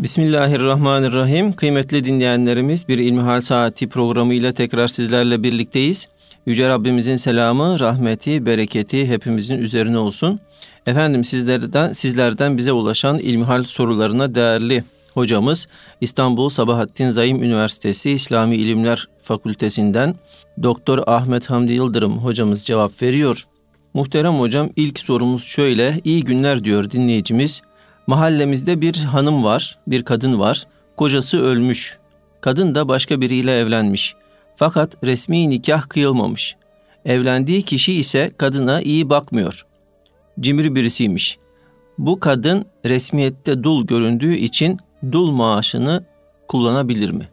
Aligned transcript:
Bismillahirrahmanirrahim. 0.00 1.52
Kıymetli 1.52 2.04
dinleyenlerimiz 2.04 2.88
bir 2.88 2.98
İlmihal 2.98 3.40
Saati 3.40 3.88
programıyla 3.88 4.52
tekrar 4.52 4.88
sizlerle 4.88 5.42
birlikteyiz. 5.42 6.08
Yüce 6.46 6.68
Rabbimizin 6.68 7.16
selamı, 7.16 7.80
rahmeti, 7.80 8.46
bereketi 8.46 9.08
hepimizin 9.08 9.58
üzerine 9.58 9.98
olsun. 9.98 10.40
Efendim 10.86 11.24
sizlerden 11.24 11.92
sizlerden 11.92 12.58
bize 12.58 12.72
ulaşan 12.72 13.18
ilmihal 13.18 13.64
sorularına 13.64 14.34
değerli 14.34 14.84
hocamız 15.14 15.68
İstanbul 16.00 16.48
Sabahattin 16.48 17.10
Zaim 17.10 17.42
Üniversitesi 17.42 18.10
İslami 18.10 18.56
İlimler 18.56 19.08
Fakültesinden 19.22 20.14
Doktor 20.62 21.02
Ahmet 21.06 21.50
Hamdi 21.50 21.72
Yıldırım 21.72 22.18
hocamız 22.18 22.62
cevap 22.62 23.02
veriyor. 23.02 23.46
Muhterem 23.94 24.34
hocam 24.34 24.70
ilk 24.76 24.98
sorumuz 24.98 25.44
şöyle. 25.44 26.00
İyi 26.04 26.24
günler 26.24 26.64
diyor 26.64 26.90
dinleyicimiz. 26.90 27.62
Mahallemizde 28.08 28.80
bir 28.80 28.96
hanım 28.96 29.44
var, 29.44 29.78
bir 29.86 30.04
kadın 30.04 30.38
var. 30.38 30.66
Kocası 30.96 31.38
ölmüş. 31.38 31.98
Kadın 32.40 32.74
da 32.74 32.88
başka 32.88 33.20
biriyle 33.20 33.58
evlenmiş. 33.58 34.14
Fakat 34.56 35.04
resmi 35.04 35.50
nikah 35.50 35.88
kıyılmamış. 35.88 36.56
Evlendiği 37.04 37.62
kişi 37.62 37.92
ise 37.92 38.30
kadına 38.36 38.80
iyi 38.80 39.10
bakmıyor. 39.10 39.66
Cimri 40.40 40.74
birisiymiş. 40.74 41.38
Bu 41.98 42.20
kadın 42.20 42.64
resmiyette 42.84 43.62
dul 43.62 43.86
göründüğü 43.86 44.34
için 44.34 44.78
dul 45.12 45.30
maaşını 45.30 46.04
kullanabilir 46.48 47.10
mi? 47.10 47.28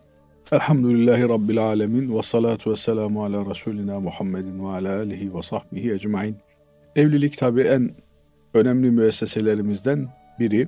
Elhamdülillahi 0.52 1.30
Rabbil 1.30 1.64
Alemin 1.64 2.18
ve 2.18 2.22
salatu 2.22 2.72
ve 2.72 2.76
selamu 2.76 3.24
ala 3.24 3.50
Resulina 3.50 4.00
Muhammedin 4.00 4.66
ve 4.66 4.68
ala 4.68 4.98
alihi 4.98 5.36
ve 5.36 5.42
sahbihi 5.42 5.92
ecmain. 5.92 6.36
Evlilik 6.96 7.38
tabi 7.38 7.62
en 7.62 7.92
önemli 8.54 8.92
müesseselerimizden 8.92 10.10
biri. 10.40 10.68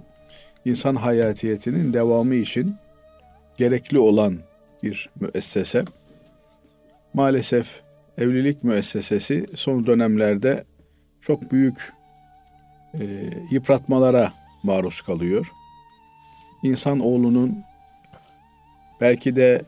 İnsan 0.66 0.96
hayatiyetinin 0.96 1.94
devamı 1.94 2.36
için 2.36 2.76
gerekli 3.58 4.00
olan 4.00 4.38
bir 4.84 5.10
müessese. 5.20 5.86
Maalesef 7.14 7.82
evlilik 8.18 8.64
müessesesi 8.64 9.46
son 9.56 9.86
dönemlerde 9.86 10.64
çok 11.22 11.52
büyük 11.52 11.94
e, 12.94 13.04
yıpratmalara 13.52 14.34
maruz 14.64 15.02
kalıyor. 15.02 15.52
İnsan 16.64 17.00
oğlunun 17.00 17.64
belki 19.02 19.36
de 19.36 19.62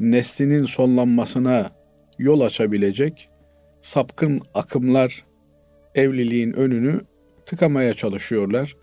neslinin 0.00 0.66
sonlanmasına 0.66 1.70
yol 2.18 2.40
açabilecek 2.40 3.28
sapkın 3.80 4.42
akımlar 4.54 5.24
evliliğin 5.94 6.52
önünü 6.52 7.00
tıkamaya 7.46 7.94
çalışıyorlar. 7.94 8.76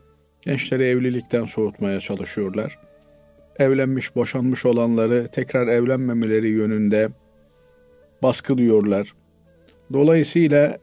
Gençleri 0.47 0.83
evlilikten 0.83 1.45
soğutmaya 1.45 1.99
çalışıyorlar. 1.99 2.79
Evlenmiş, 3.59 4.15
boşanmış 4.15 4.65
olanları 4.65 5.27
tekrar 5.31 5.67
evlenmemeleri 5.67 6.47
yönünde 6.47 7.09
baskılıyorlar. 8.23 9.13
Dolayısıyla 9.93 10.77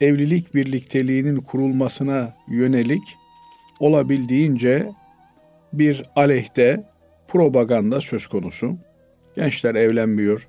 evlilik 0.00 0.54
birlikteliğinin 0.54 1.36
kurulmasına 1.36 2.36
yönelik 2.48 3.02
olabildiğince 3.80 4.88
bir 5.72 6.02
aleyhte 6.16 6.84
propaganda 7.28 8.00
söz 8.00 8.26
konusu. 8.26 8.76
Gençler 9.36 9.74
evlenmiyor. 9.74 10.48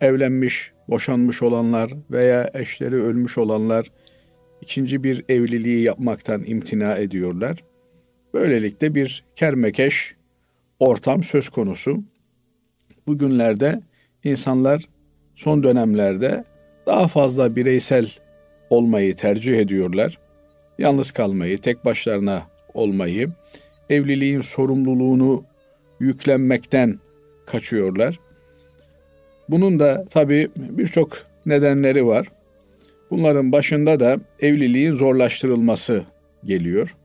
Evlenmiş, 0.00 0.72
boşanmış 0.88 1.42
olanlar 1.42 1.90
veya 2.10 2.50
eşleri 2.54 2.96
ölmüş 2.96 3.38
olanlar 3.38 3.86
ikinci 4.62 5.04
bir 5.04 5.24
evliliği 5.28 5.82
yapmaktan 5.82 6.44
imtina 6.46 6.94
ediyorlar. 6.94 7.64
Böylelikle 8.34 8.94
bir 8.94 9.24
kermekeş 9.36 10.14
ortam 10.78 11.22
söz 11.22 11.48
konusu. 11.48 12.02
Bugünlerde 13.06 13.80
insanlar 14.24 14.88
son 15.34 15.62
dönemlerde 15.62 16.44
daha 16.86 17.08
fazla 17.08 17.56
bireysel 17.56 18.10
olmayı 18.70 19.16
tercih 19.16 19.58
ediyorlar. 19.58 20.18
Yalnız 20.78 21.12
kalmayı, 21.12 21.58
tek 21.58 21.84
başlarına 21.84 22.42
olmayı, 22.74 23.30
evliliğin 23.90 24.40
sorumluluğunu 24.40 25.44
yüklenmekten 26.00 26.98
kaçıyorlar. 27.46 28.20
Bunun 29.48 29.80
da 29.80 30.04
tabii 30.10 30.48
birçok 30.56 31.26
nedenleri 31.46 32.06
var. 32.06 32.26
Bunların 33.10 33.52
başında 33.52 34.00
da 34.00 34.18
evliliğin 34.40 34.92
zorlaştırılması 34.92 36.02
geliyor. 36.44 36.96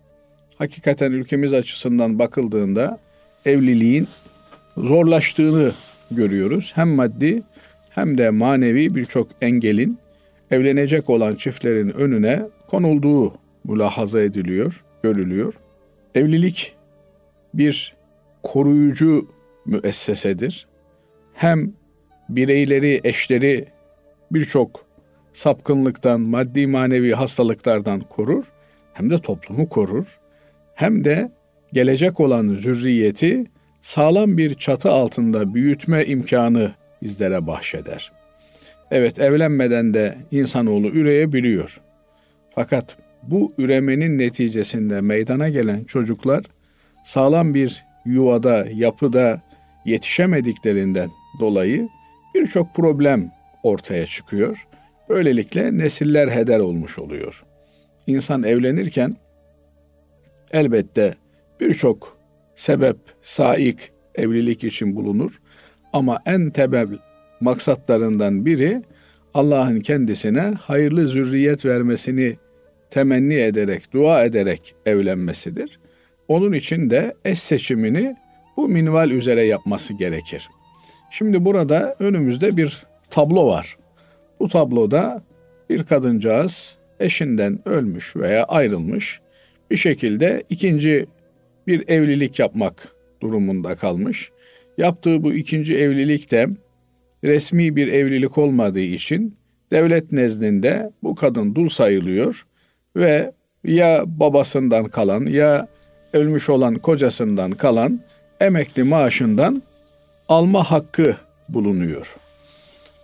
Hakikaten 0.57 1.11
ülkemiz 1.11 1.53
açısından 1.53 2.19
bakıldığında 2.19 2.99
evliliğin 3.45 4.07
zorlaştığını 4.77 5.71
görüyoruz. 6.11 6.71
Hem 6.75 6.89
maddi 6.89 7.43
hem 7.89 8.17
de 8.17 8.29
manevi 8.29 8.95
birçok 8.95 9.27
engelin 9.41 9.97
evlenecek 10.51 11.09
olan 11.09 11.35
çiftlerin 11.35 11.89
önüne 11.89 12.41
konulduğu 12.67 13.33
mülahaza 13.63 14.21
ediliyor, 14.21 14.83
görülüyor. 15.03 15.53
Evlilik 16.15 16.75
bir 17.53 17.95
koruyucu 18.43 19.27
müessesedir. 19.65 20.67
Hem 21.33 21.73
bireyleri, 22.29 23.01
eşleri 23.03 23.67
birçok 24.31 24.85
sapkınlıktan, 25.33 26.21
maddi 26.21 26.67
manevi 26.67 27.11
hastalıklardan 27.11 27.99
korur, 27.99 28.45
hem 28.93 29.09
de 29.09 29.17
toplumu 29.17 29.69
korur. 29.69 30.19
Hem 30.75 31.03
de 31.03 31.31
gelecek 31.73 32.19
olan 32.19 32.47
zürriyeti 32.47 33.45
sağlam 33.81 34.37
bir 34.37 34.55
çatı 34.55 34.91
altında 34.91 35.53
büyütme 35.53 36.05
imkanı 36.05 36.71
bizlere 37.01 37.47
bahşeder. 37.47 38.11
Evet 38.91 39.19
evlenmeden 39.19 39.93
de 39.93 40.17
insanoğlu 40.31 40.87
üreyebiliyor. 40.87 41.81
Fakat 42.55 42.97
bu 43.23 43.53
üremenin 43.57 44.17
neticesinde 44.17 45.01
meydana 45.01 45.49
gelen 45.49 45.83
çocuklar 45.83 46.43
sağlam 47.03 47.53
bir 47.53 47.85
yuvada, 48.05 48.65
yapıda 48.73 49.41
yetişemediklerinden 49.85 51.09
dolayı 51.39 51.89
birçok 52.35 52.75
problem 52.75 53.31
ortaya 53.63 54.05
çıkıyor. 54.05 54.67
Böylelikle 55.09 55.77
nesiller 55.77 56.27
heder 56.27 56.59
olmuş 56.59 56.99
oluyor. 56.99 57.43
İnsan 58.07 58.43
evlenirken 58.43 59.15
elbette 60.51 61.15
birçok 61.59 62.17
sebep, 62.55 62.97
saik 63.21 63.91
evlilik 64.15 64.63
için 64.63 64.95
bulunur. 64.95 65.41
Ama 65.93 66.19
en 66.25 66.49
temel 66.49 66.87
maksatlarından 67.41 68.45
biri 68.45 68.81
Allah'ın 69.33 69.79
kendisine 69.79 70.53
hayırlı 70.61 71.07
zürriyet 71.07 71.65
vermesini 71.65 72.37
temenni 72.89 73.33
ederek, 73.35 73.93
dua 73.93 74.23
ederek 74.23 74.75
evlenmesidir. 74.85 75.79
Onun 76.27 76.53
için 76.53 76.89
de 76.89 77.15
eş 77.25 77.39
seçimini 77.39 78.15
bu 78.57 78.69
minval 78.69 79.11
üzere 79.11 79.43
yapması 79.43 79.93
gerekir. 79.93 80.49
Şimdi 81.11 81.45
burada 81.45 81.95
önümüzde 81.99 82.57
bir 82.57 82.83
tablo 83.09 83.47
var. 83.47 83.77
Bu 84.41 84.49
tabloda 84.49 85.23
bir 85.69 85.83
kadıncağız 85.83 86.75
eşinden 86.99 87.59
ölmüş 87.65 88.15
veya 88.15 88.43
ayrılmış 88.43 89.19
bir 89.71 89.77
şekilde 89.77 90.43
ikinci 90.49 91.05
bir 91.67 91.89
evlilik 91.89 92.39
yapmak 92.39 92.95
durumunda 93.21 93.75
kalmış. 93.75 94.31
Yaptığı 94.77 95.23
bu 95.23 95.33
ikinci 95.33 95.77
evlilik 95.77 96.31
de 96.31 96.47
resmi 97.23 97.75
bir 97.75 97.87
evlilik 97.87 98.37
olmadığı 98.37 98.79
için 98.79 99.35
devlet 99.71 100.11
nezdinde 100.11 100.91
bu 101.03 101.15
kadın 101.15 101.55
dul 101.55 101.69
sayılıyor 101.69 102.45
ve 102.95 103.31
ya 103.63 104.03
babasından 104.07 104.85
kalan 104.85 105.25
ya 105.25 105.67
ölmüş 106.13 106.49
olan 106.49 106.75
kocasından 106.75 107.51
kalan 107.51 107.99
emekli 108.39 108.83
maaşından 108.83 109.63
alma 110.29 110.63
hakkı 110.63 111.15
bulunuyor. 111.49 112.15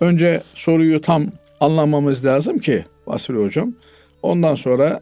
Önce 0.01 0.43
soruyu 0.53 1.01
tam 1.01 1.25
anlamamız 1.59 2.25
lazım 2.25 2.59
ki 2.59 2.85
Basri 3.07 3.43
Hocam. 3.43 3.73
Ondan 4.21 4.55
sonra 4.55 5.01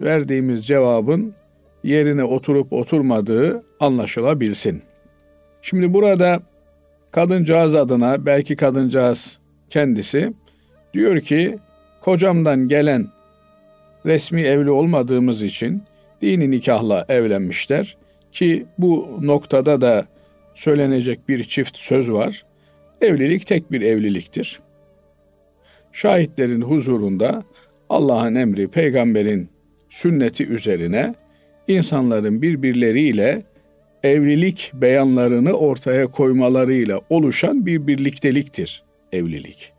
verdiğimiz 0.00 0.66
cevabın 0.66 1.34
yerine 1.84 2.24
oturup 2.24 2.72
oturmadığı 2.72 3.62
anlaşılabilsin. 3.80 4.82
Şimdi 5.62 5.94
burada 5.94 6.40
kadıncağız 7.10 7.74
adına 7.74 8.26
belki 8.26 8.56
kadıncağız 8.56 9.38
kendisi 9.70 10.32
diyor 10.94 11.20
ki 11.20 11.58
kocamdan 12.00 12.68
gelen 12.68 13.08
resmi 14.06 14.42
evli 14.42 14.70
olmadığımız 14.70 15.42
için 15.42 15.82
dini 16.22 16.50
nikahla 16.50 17.04
evlenmişler 17.08 17.96
ki 18.32 18.66
bu 18.78 19.18
noktada 19.22 19.80
da 19.80 20.06
söylenecek 20.54 21.28
bir 21.28 21.44
çift 21.44 21.76
söz 21.76 22.12
var. 22.12 22.44
Evlilik 23.02 23.46
tek 23.46 23.72
bir 23.72 23.80
evliliktir. 23.80 24.60
Şahitlerin 25.92 26.60
huzurunda 26.60 27.42
Allah'ın 27.88 28.34
emri, 28.34 28.68
peygamberin 28.68 29.48
sünneti 29.88 30.46
üzerine 30.46 31.14
insanların 31.68 32.42
birbirleriyle 32.42 33.42
evlilik 34.02 34.72
beyanlarını 34.74 35.52
ortaya 35.52 36.06
koymalarıyla 36.06 37.00
oluşan 37.10 37.66
bir 37.66 37.86
birlikteliktir 37.86 38.82
evlilik. 39.12 39.72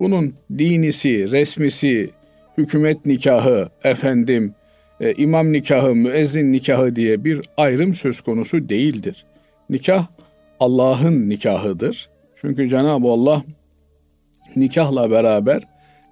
Bunun 0.00 0.34
dinisi, 0.58 1.30
resmisi, 1.30 2.10
hükümet 2.58 3.06
nikahı, 3.06 3.68
efendim, 3.84 4.54
e, 5.00 5.12
imam 5.12 5.52
nikahı, 5.52 5.94
müezzin 5.94 6.52
nikahı 6.52 6.96
diye 6.96 7.24
bir 7.24 7.40
ayrım 7.56 7.94
söz 7.94 8.20
konusu 8.20 8.68
değildir. 8.68 9.26
Nikah 9.70 10.06
Allah'ın 10.60 11.28
nikahıdır. 11.28 12.13
Çünkü 12.44 12.68
Cenab-ı 12.68 13.08
Allah 13.08 13.42
nikahla 14.56 15.10
beraber 15.10 15.62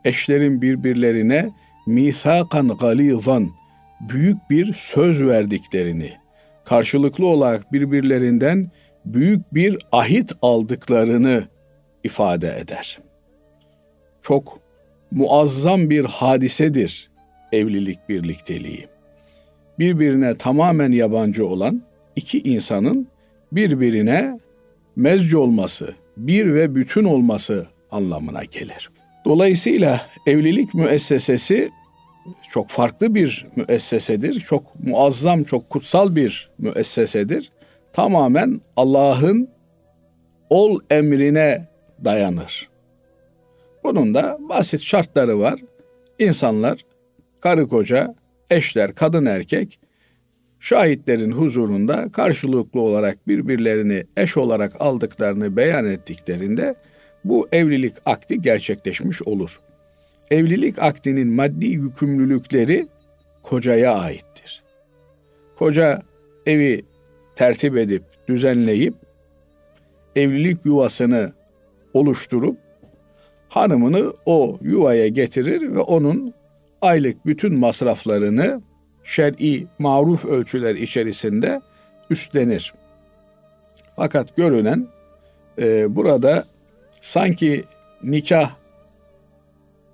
eşlerin 0.04 0.62
birbirlerine 0.62 1.50
misakan 1.86 2.68
galizan 2.68 3.50
büyük 4.00 4.50
bir 4.50 4.72
söz 4.72 5.22
verdiklerini, 5.22 6.12
karşılıklı 6.64 7.26
olarak 7.26 7.72
birbirlerinden 7.72 8.70
büyük 9.04 9.54
bir 9.54 9.78
ahit 9.92 10.32
aldıklarını 10.42 11.44
ifade 12.04 12.58
eder. 12.58 12.98
Çok 14.22 14.58
muazzam 15.10 15.90
bir 15.90 16.04
hadisedir 16.04 17.10
evlilik 17.52 18.08
birlikteliği. 18.08 18.88
Birbirine 19.78 20.36
tamamen 20.36 20.92
yabancı 20.92 21.46
olan 21.46 21.82
iki 22.16 22.42
insanın 22.42 23.08
birbirine 23.52 24.38
mezci 24.96 25.36
olması, 25.36 25.94
bir 26.16 26.54
ve 26.54 26.74
bütün 26.74 27.04
olması 27.04 27.66
anlamına 27.90 28.44
gelir. 28.44 28.90
Dolayısıyla 29.24 30.06
evlilik 30.26 30.74
müessesesi 30.74 31.70
çok 32.50 32.68
farklı 32.68 33.14
bir 33.14 33.46
müessesedir. 33.56 34.40
Çok 34.40 34.80
muazzam, 34.80 35.44
çok 35.44 35.70
kutsal 35.70 36.16
bir 36.16 36.50
müessesedir. 36.58 37.52
Tamamen 37.92 38.60
Allah'ın 38.76 39.48
ol 40.50 40.80
emrine 40.90 41.68
dayanır. 42.04 42.68
Bunun 43.84 44.14
da 44.14 44.36
basit 44.40 44.80
şartları 44.80 45.38
var. 45.38 45.60
İnsanlar, 46.18 46.80
karı 47.40 47.68
koca, 47.68 48.14
eşler, 48.50 48.94
kadın 48.94 49.26
erkek 49.26 49.78
şahitlerin 50.62 51.32
huzurunda 51.32 52.08
karşılıklı 52.12 52.80
olarak 52.80 53.28
birbirlerini 53.28 54.04
eş 54.16 54.36
olarak 54.36 54.72
aldıklarını 54.80 55.56
beyan 55.56 55.86
ettiklerinde 55.86 56.74
bu 57.24 57.48
evlilik 57.52 57.94
akdi 58.04 58.40
gerçekleşmiş 58.42 59.22
olur. 59.22 59.60
Evlilik 60.30 60.78
akdinin 60.78 61.28
maddi 61.28 61.66
yükümlülükleri 61.66 62.88
kocaya 63.42 63.94
aittir. 63.94 64.62
Koca 65.58 66.02
evi 66.46 66.84
tertip 67.36 67.76
edip, 67.76 68.02
düzenleyip, 68.28 68.94
evlilik 70.16 70.66
yuvasını 70.66 71.32
oluşturup, 71.94 72.56
hanımını 73.48 74.12
o 74.26 74.58
yuvaya 74.60 75.08
getirir 75.08 75.74
ve 75.74 75.78
onun 75.80 76.34
aylık 76.80 77.26
bütün 77.26 77.58
masraflarını 77.58 78.62
şer'i 79.04 79.66
maruf 79.78 80.24
ölçüler 80.24 80.74
içerisinde 80.74 81.60
üstlenir. 82.10 82.74
Fakat 83.96 84.36
görünen 84.36 84.88
e, 85.58 85.96
burada 85.96 86.44
sanki 87.00 87.64
nikah 88.02 88.50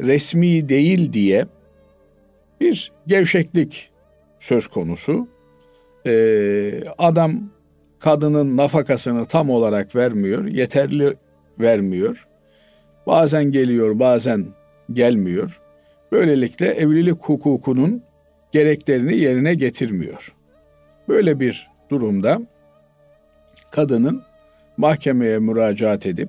resmi 0.00 0.69
değil 0.69 1.12
diye 1.12 1.46
bir 2.60 2.93
gevşeklik 3.06 3.90
söz 4.40 4.66
konusu. 4.66 5.28
Ee, 6.06 6.82
adam 6.99 7.40
kadının 7.99 8.56
nafakasını 8.56 9.25
tam 9.25 9.50
olarak 9.50 9.96
vermiyor, 9.96 10.44
yeterli 10.44 11.14
vermiyor. 11.60 12.28
Bazen 13.06 13.44
geliyor, 13.52 13.99
bazen 13.99 14.46
gelmiyor. 14.93 15.60
Böylelikle 16.12 16.66
evlilik 16.66 17.20
hukukunun 17.20 18.02
gereklerini 18.53 19.17
yerine 19.17 19.55
getirmiyor. 19.55 20.35
Böyle 21.09 21.41
bir 21.41 21.71
durumda 21.91 22.41
kadının 23.71 24.23
mahkemeye 24.77 25.39
müracaat 25.39 26.06
edip 26.06 26.29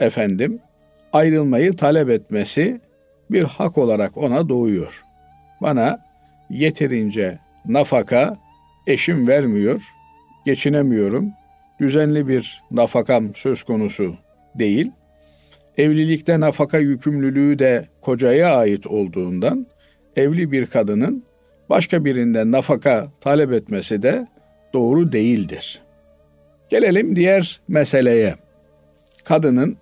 efendim 0.00 0.60
ayrılmayı 1.12 1.72
talep 1.72 2.10
etmesi 2.10 2.80
bir 3.30 3.44
hak 3.44 3.78
olarak 3.78 4.16
ona 4.16 4.48
doğuyor. 4.48 5.04
Bana 5.62 6.04
yeterince 6.50 7.38
nafaka 7.66 8.36
eşim 8.86 9.28
vermiyor, 9.28 9.82
geçinemiyorum. 10.44 11.32
Düzenli 11.80 12.28
bir 12.28 12.62
nafakam 12.70 13.34
söz 13.34 13.62
konusu 13.62 14.16
değil. 14.54 14.90
Evlilikte 15.78 16.40
nafaka 16.40 16.78
yükümlülüğü 16.78 17.58
de 17.58 17.88
kocaya 18.00 18.56
ait 18.56 18.86
olduğundan 18.86 19.66
evli 20.16 20.52
bir 20.52 20.66
kadının 20.66 21.24
başka 21.70 22.04
birinden 22.04 22.52
nafaka 22.52 23.08
talep 23.20 23.52
etmesi 23.52 24.02
de 24.02 24.26
doğru 24.72 25.12
değildir. 25.12 25.80
Gelelim 26.68 27.16
diğer 27.16 27.60
meseleye. 27.68 28.34
Kadının 29.24 29.76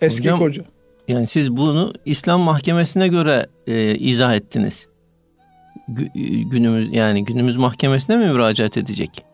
eski 0.00 0.30
Hocam, 0.30 0.38
koca 0.38 0.64
yani 1.08 1.26
siz 1.26 1.56
bunu 1.56 1.92
İslam 2.04 2.40
mahkemesine 2.40 3.08
göre 3.08 3.46
e, 3.66 3.94
izah 3.94 4.34
ettiniz. 4.34 4.88
Gü- 5.88 6.50
günümüz 6.50 6.88
yani 6.92 7.24
günümüz 7.24 7.56
mahkemesine 7.56 8.16
mi 8.16 8.26
müracaat 8.26 8.76
edecek? 8.76 9.24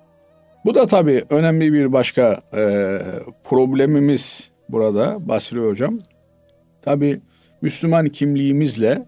Bu 0.65 0.75
da 0.75 0.87
tabii 0.87 1.25
önemli 1.31 1.73
bir 1.73 1.93
başka 1.93 2.43
e, 2.57 2.99
problemimiz 3.45 4.51
burada 4.69 5.29
Basri 5.29 5.61
Hocam. 5.61 5.99
Tabii 6.83 7.21
Müslüman 7.63 8.09
kimliğimizle, 8.09 9.07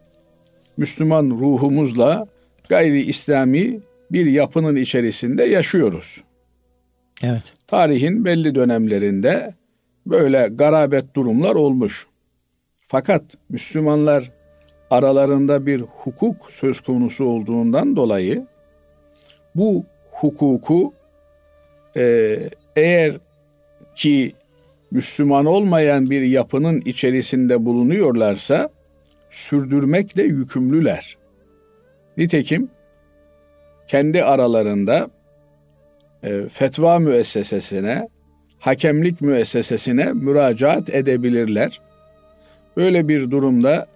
Müslüman 0.81 1.31
ruhumuzla 1.31 2.27
gayri 2.69 3.01
İslami 3.01 3.81
bir 4.13 4.27
yapının 4.27 4.77
içerisinde 4.77 5.45
yaşıyoruz. 5.45 6.25
Evet. 7.23 7.43
Tarihin 7.67 8.25
belli 8.25 8.55
dönemlerinde 8.55 9.55
böyle 10.07 10.49
garabet 10.53 11.15
durumlar 11.15 11.55
olmuş. 11.55 12.07
Fakat 12.87 13.23
Müslümanlar 13.49 14.33
aralarında 14.91 15.67
bir 15.67 15.81
hukuk 15.81 16.51
söz 16.51 16.81
konusu 16.81 17.25
olduğundan 17.25 17.97
dolayı 17.97 18.47
bu 19.55 19.85
hukuku 20.11 20.95
e, 21.97 22.37
eğer 22.77 23.17
ki 23.95 24.33
Müslüman 24.91 25.47
olmayan 25.47 26.11
bir 26.11 26.23
yapının 26.23 26.81
içerisinde 26.85 27.65
bulunuyorlarsa 27.65 28.71
sürdürmekle 29.31 30.23
yükümlüler. 30.23 31.19
Nitekim 32.17 32.71
kendi 33.87 34.25
aralarında 34.25 35.11
e, 36.23 36.49
fetva 36.49 36.99
müessesesine, 36.99 38.09
hakemlik 38.59 39.21
müessesesine 39.21 40.13
müracaat 40.13 40.91
edebilirler. 40.95 41.81
Böyle 42.77 43.09
bir 43.09 43.31
durumda 43.31 43.87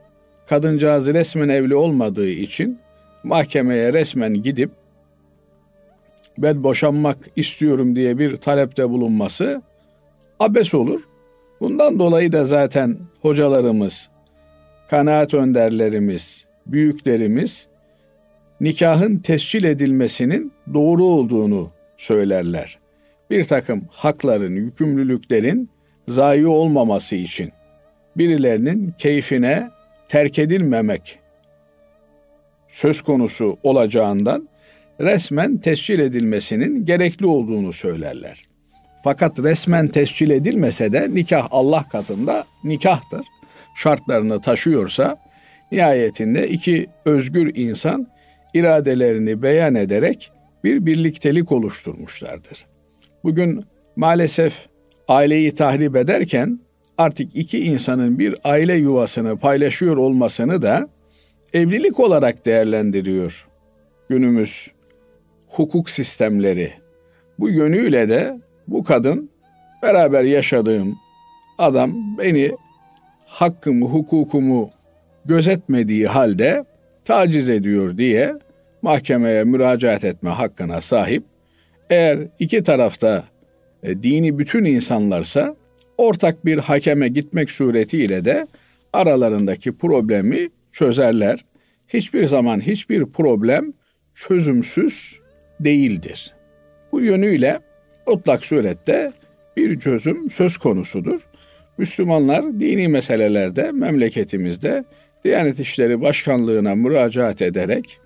kadıncağız 0.47 1.15
resmen 1.15 1.49
evli 1.49 1.75
olmadığı 1.75 2.29
için 2.29 2.79
mahkemeye 3.25 3.93
resmen 3.93 4.43
gidip 4.43 4.71
ben 6.39 6.63
boşanmak 6.63 7.19
istiyorum 7.37 7.97
diye 7.97 8.19
bir 8.19 8.37
talepte 8.37 8.91
bulunması 8.91 9.63
abes 10.41 10.75
olur. 10.75 11.09
Bundan 11.61 11.99
dolayı 11.99 12.33
da 12.33 12.45
zaten 12.45 12.99
hocalarımız, 13.23 14.11
kanaat 14.91 15.35
önderlerimiz, 15.35 16.47
büyüklerimiz 16.67 17.67
nikahın 18.61 19.17
tescil 19.19 19.65
edilmesinin 19.65 20.53
doğru 20.75 21.05
olduğunu 21.05 21.71
söylerler. 21.97 22.79
Bir 23.31 23.45
takım 23.45 23.85
hakların, 23.91 24.55
yükümlülüklerin 24.55 25.71
zayi 26.09 26.47
olmaması 26.47 27.17
için 27.17 27.53
birilerinin 28.17 28.95
keyfine 28.99 29.71
terk 30.09 30.39
edilmemek 30.39 31.19
söz 32.69 33.03
konusu 33.03 33.59
olacağından 33.63 34.49
resmen 35.01 35.57
tescil 35.57 35.99
edilmesinin 35.99 36.85
gerekli 36.85 37.27
olduğunu 37.27 37.73
söylerler. 37.73 38.43
Fakat 39.05 39.39
resmen 39.39 39.89
tescil 39.89 40.31
edilmese 40.31 40.93
de 40.93 41.15
nikah 41.15 41.49
Allah 41.51 41.85
katında 41.93 42.45
nikahtır. 42.65 43.21
Şartlarını 43.75 44.41
taşıyorsa 44.41 45.17
nihayetinde 45.73 46.49
iki 46.49 46.87
özgür 47.05 47.55
insan 47.55 48.07
iradelerini 48.55 49.43
beyan 49.43 49.75
ederek 49.75 50.33
bir 50.65 50.87
birliktelik 50.87 51.53
oluşturmuşlardır. 51.53 52.67
Bugün 53.25 53.65
maalesef 53.97 54.67
aileyi 55.09 55.55
tahrip 55.55 55.97
ederken 55.97 56.61
artık 56.99 57.37
iki 57.37 57.65
insanın 57.65 58.19
bir 58.19 58.35
aile 58.45 58.75
yuvasını 58.75 59.39
paylaşıyor 59.39 59.97
olmasını 59.97 60.63
da 60.63 60.89
evlilik 61.53 62.01
olarak 62.01 62.47
değerlendiriyor 62.47 63.49
günümüz 64.09 64.71
hukuk 65.49 65.91
sistemleri. 65.91 66.73
Bu 67.39 67.51
yönüyle 67.51 68.09
de 68.09 68.41
bu 68.69 68.85
kadın 68.85 69.31
beraber 69.83 70.25
yaşadığım 70.25 70.97
adam 71.59 72.19
beni 72.19 72.53
hakkımı, 73.35 73.87
hukukumu 73.87 74.71
gözetmediği 75.25 76.07
halde 76.07 76.65
taciz 77.05 77.49
ediyor 77.49 77.99
diye 77.99 78.35
mahkemeye 78.83 79.45
müracaat 79.45 80.05
etme 80.05 80.31
hakkına 80.31 80.81
sahip. 80.81 81.25
Eğer 81.91 82.19
iki 82.39 82.63
tarafta 82.63 83.25
e, 83.83 84.03
dini 84.03 84.39
bütün 84.39 84.65
insanlarsa 84.65 85.57
ortak 85.97 86.45
bir 86.45 86.59
hakeme 86.59 87.09
gitmek 87.09 87.51
suretiyle 87.51 88.25
de 88.25 88.47
aralarındaki 88.93 89.77
problemi 89.77 90.49
çözerler. 90.73 91.45
Hiçbir 91.89 92.27
zaman 92.27 92.61
hiçbir 92.61 93.07
problem 93.07 93.73
çözümsüz 94.15 95.21
değildir. 95.61 96.35
Bu 96.93 97.01
yönüyle 97.01 97.61
mutlak 98.07 98.45
surette 98.45 99.13
bir 99.57 99.79
çözüm 99.79 100.31
söz 100.31 100.57
konusudur. 100.57 101.29
Müslümanlar 101.79 102.61
dini 102.61 102.89
meselelerde 102.89 103.73
memleketimizde 103.73 104.85
Diyanet 105.25 105.61
İşleri 105.61 106.01
Başkanlığı'na 106.01 106.75
müracaat 106.75 107.43
ederek 107.43 107.99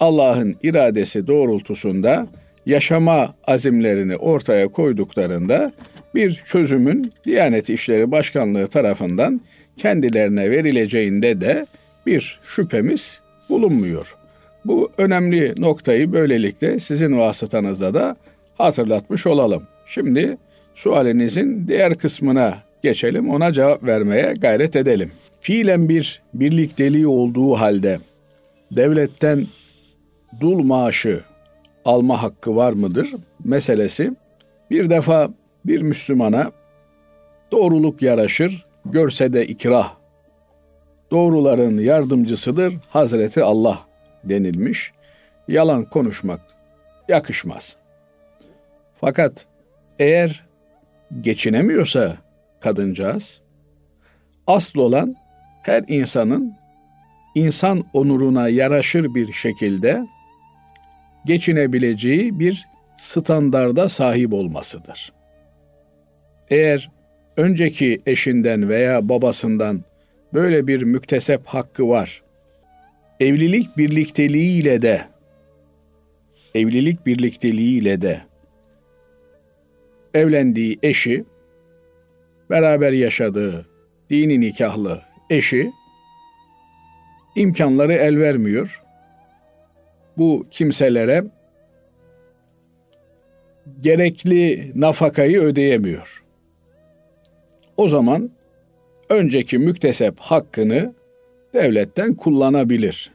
Allah'ın 0.00 0.56
iradesi 0.62 1.26
doğrultusunda 1.26 2.26
yaşama 2.66 3.34
azimlerini 3.46 4.16
ortaya 4.16 4.68
koyduklarında 4.68 5.72
bir 6.14 6.42
çözümün 6.46 7.12
Diyanet 7.24 7.70
İşleri 7.70 8.10
Başkanlığı 8.10 8.66
tarafından 8.66 9.40
kendilerine 9.76 10.50
verileceğinde 10.50 11.40
de 11.40 11.66
bir 12.06 12.40
şüphemiz 12.44 13.20
bulunmuyor. 13.48 14.16
Bu 14.64 14.90
önemli 14.98 15.54
noktayı 15.56 16.12
böylelikle 16.12 16.78
sizin 16.78 17.18
vasıtanızda 17.18 17.94
da 17.94 18.16
hatırlatmış 18.58 19.26
olalım. 19.26 19.62
Şimdi 19.86 20.38
sualinizin 20.74 21.68
diğer 21.68 21.94
kısmına 21.94 22.58
geçelim. 22.84 23.30
Ona 23.30 23.52
cevap 23.52 23.84
vermeye 23.84 24.34
gayret 24.38 24.76
edelim. 24.76 25.12
Fiilen 25.40 25.88
bir 25.88 26.22
birlikteliği 26.34 27.06
olduğu 27.06 27.54
halde 27.54 27.98
devletten 28.72 29.46
dul 30.40 30.62
maaşı 30.64 31.20
alma 31.84 32.22
hakkı 32.22 32.56
var 32.56 32.72
mıdır 32.72 33.08
meselesi 33.44 34.12
bir 34.70 34.90
defa 34.90 35.28
bir 35.64 35.80
Müslümana 35.80 36.52
doğruluk 37.52 38.02
yaraşır, 38.02 38.66
görse 38.84 39.32
de 39.32 39.46
ikrah. 39.46 39.94
Doğruların 41.10 41.78
yardımcısıdır 41.78 42.74
Hazreti 42.88 43.42
Allah 43.42 43.78
denilmiş. 44.24 44.92
Yalan 45.48 45.84
konuşmak 45.84 46.40
yakışmaz. 47.08 47.76
Fakat 49.00 49.46
eğer 49.98 50.46
geçinemiyorsa 51.20 52.23
kadıncağız, 52.64 53.40
asıl 54.46 54.80
olan 54.80 55.14
her 55.62 55.84
insanın 55.88 56.54
insan 57.34 57.84
onuruna 57.92 58.48
yaraşır 58.48 59.14
bir 59.14 59.32
şekilde 59.32 60.06
geçinebileceği 61.26 62.38
bir 62.38 62.66
standarda 62.96 63.88
sahip 63.88 64.32
olmasıdır. 64.32 65.12
Eğer 66.50 66.90
önceki 67.36 68.00
eşinden 68.06 68.68
veya 68.68 69.08
babasından 69.08 69.84
böyle 70.34 70.66
bir 70.66 70.82
müktesep 70.82 71.46
hakkı 71.46 71.88
var. 71.88 72.22
Evlilik 73.20 73.76
birlikteliğiyle 73.76 74.82
de 74.82 75.04
evlilik 76.54 77.06
birlikteliğiyle 77.06 78.02
de 78.02 78.22
evlendiği 80.14 80.78
eşi 80.82 81.24
beraber 82.50 82.92
yaşadığı 82.92 83.66
dini 84.10 84.40
nikahlı 84.40 85.02
eşi 85.30 85.72
imkanları 87.36 87.92
el 87.92 88.18
vermiyor. 88.18 88.82
Bu 90.18 90.46
kimselere 90.50 91.24
gerekli 93.80 94.72
nafakayı 94.74 95.40
ödeyemiyor. 95.40 96.24
O 97.76 97.88
zaman 97.88 98.30
önceki 99.08 99.58
müktesep 99.58 100.18
hakkını 100.18 100.94
devletten 101.54 102.14
kullanabilir. 102.14 103.12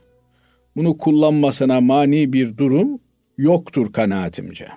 Bunu 0.76 0.98
kullanmasına 0.98 1.82
mani 1.82 2.34
bir 2.34 2.58
durum 2.58 3.00
yoktur 3.38 3.94
kanaatimce. 3.94 4.68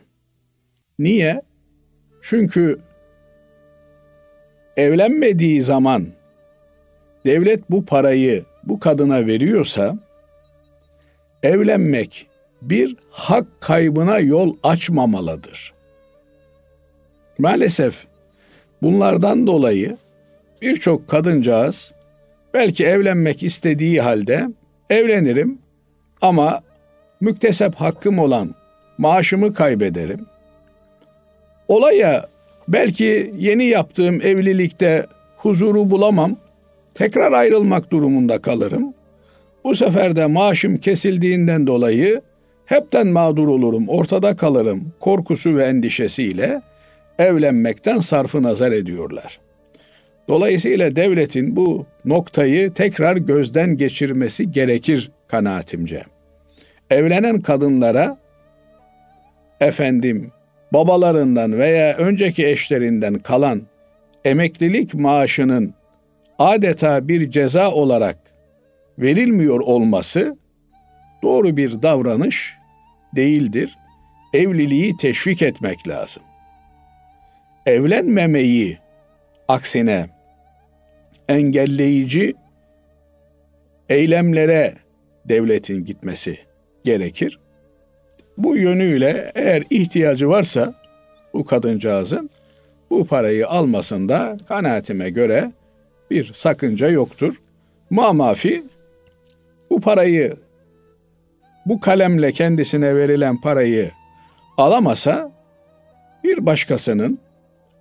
Niye? 0.99 1.43
Çünkü 2.23 2.79
evlenmediği 4.77 5.63
zaman 5.63 6.07
devlet 7.27 7.71
bu 7.71 7.85
parayı 7.85 8.45
bu 8.65 8.81
kadına 8.81 9.27
veriyorsa 9.27 9.99
evlenmek 11.43 12.27
bir 12.63 12.97
hak 13.11 13.47
kaybına 13.61 14.19
yol 14.19 14.57
açmamalıdır. 14.63 15.73
Maalesef 17.39 18.07
bunlardan 18.83 19.47
dolayı 19.47 19.97
birçok 20.63 21.09
kadıncağız 21.09 21.93
belki 22.55 22.87
evlenmek 22.87 23.43
istediği 23.43 24.01
halde 24.01 24.49
evlenirim 24.91 25.59
ama 26.21 26.63
müktesep 27.21 27.75
hakkım 27.75 28.19
olan 28.19 28.55
maaşımı 28.99 29.55
kaybederim. 29.55 30.27
Olaya 31.69 32.29
belki 32.73 33.33
yeni 33.39 33.65
yaptığım 33.65 34.15
evlilikte 34.23 35.07
huzuru 35.37 35.91
bulamam, 35.91 36.37
tekrar 36.95 37.33
ayrılmak 37.33 37.91
durumunda 37.93 38.39
kalırım. 38.43 38.95
Bu 39.65 39.75
sefer 39.75 40.17
de 40.17 40.27
maaşım 40.27 40.79
kesildiğinden 40.79 41.67
dolayı 41.67 42.23
hepten 42.67 43.07
mağdur 43.07 43.49
olurum, 43.49 43.89
ortada 43.89 44.37
kalırım 44.37 44.93
korkusu 45.01 45.57
ve 45.57 45.65
endişesiyle 45.65 46.63
evlenmekten 47.19 47.99
sarfı 47.99 48.43
nazar 48.43 48.73
ediyorlar. 48.73 49.41
Dolayısıyla 50.29 50.97
devletin 50.97 51.57
bu 51.57 51.87
noktayı 52.05 52.73
tekrar 52.73 53.17
gözden 53.17 53.77
geçirmesi 53.77 54.53
gerekir 54.53 55.11
kanaatimce. 55.29 56.03
Evlenen 56.91 57.41
kadınlara 57.41 58.19
efendim 59.61 60.31
babalarından 60.73 61.59
veya 61.59 61.97
önceki 61.97 62.47
eşlerinden 62.47 63.15
kalan 63.15 63.63
emeklilik 64.25 64.95
maaşının 64.95 65.75
adeta 66.39 67.09
bir 67.09 67.31
ceza 67.31 67.71
olarak 67.71 68.19
verilmiyor 68.99 69.61
olması 69.61 70.37
doğru 71.23 71.57
bir 71.57 71.83
davranış 71.83 72.55
değildir. 73.17 73.79
Evliliği 74.35 74.97
teşvik 74.97 75.43
etmek 75.43 75.89
lazım. 75.89 76.23
Evlenmemeyi 77.67 78.79
aksine 79.49 80.07
engelleyici 81.29 82.35
eylemlere 83.89 84.75
devletin 85.25 85.85
gitmesi 85.85 86.39
gerekir. 86.85 87.42
Bu 88.39 88.57
yönüyle 88.57 89.33
eğer 89.35 89.63
ihtiyacı 89.71 90.29
varsa 90.29 90.75
bu 91.35 91.45
kadıncağızın 91.45 92.31
bu 92.91 93.07
parayı 93.07 93.49
almasında 93.49 94.37
kanaatime 94.49 95.11
göre 95.11 95.53
bir 96.11 96.33
sakınca 96.33 96.89
yoktur. 96.89 97.43
Mamafi 97.91 98.63
bu 99.71 99.81
parayı 99.81 100.37
bu 101.67 101.81
kalemle 101.81 102.33
kendisine 102.33 102.97
verilen 102.97 103.41
parayı 103.41 103.91
alamasa 104.57 105.33
bir 106.25 106.47
başkasının 106.47 107.19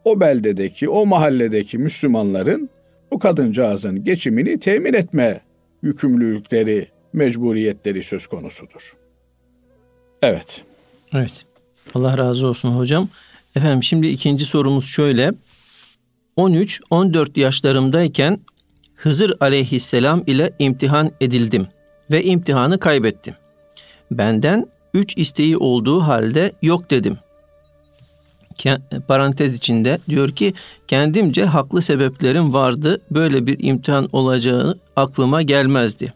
o 0.03 0.19
beldedeki, 0.19 0.89
o 0.89 1.05
mahalledeki 1.05 1.77
Müslümanların 1.77 2.69
bu 3.11 3.19
kadıncağızın 3.19 4.03
geçimini 4.03 4.59
temin 4.59 4.93
etme 4.93 5.41
yükümlülükleri, 5.81 6.87
mecburiyetleri 7.13 8.03
söz 8.03 8.27
konusudur. 8.27 9.00
Evet. 10.21 10.63
Evet. 11.13 11.45
Allah 11.95 12.17
razı 12.17 12.47
olsun 12.47 12.77
hocam. 12.77 13.09
Efendim 13.55 13.83
şimdi 13.83 14.07
ikinci 14.07 14.45
sorumuz 14.45 14.85
şöyle. 14.85 15.33
13-14 16.37 17.39
yaşlarımdayken 17.39 18.39
Hızır 19.01 19.33
aleyhisselam 19.39 20.23
ile 20.27 20.51
imtihan 20.59 21.11
edildim 21.21 21.67
ve 22.11 22.23
imtihanı 22.23 22.79
kaybettim. 22.79 23.33
Benden 24.11 24.67
üç 24.93 25.17
isteği 25.17 25.57
olduğu 25.57 25.99
halde 25.99 26.51
yok 26.61 26.91
dedim. 26.91 27.17
Parantez 29.07 29.53
içinde 29.53 29.99
diyor 30.09 30.29
ki 30.29 30.53
kendimce 30.87 31.45
haklı 31.45 31.81
sebeplerim 31.81 32.53
vardı 32.53 33.01
böyle 33.11 33.47
bir 33.47 33.57
imtihan 33.59 34.09
olacağı 34.11 34.79
aklıma 34.95 35.41
gelmezdi. 35.41 36.13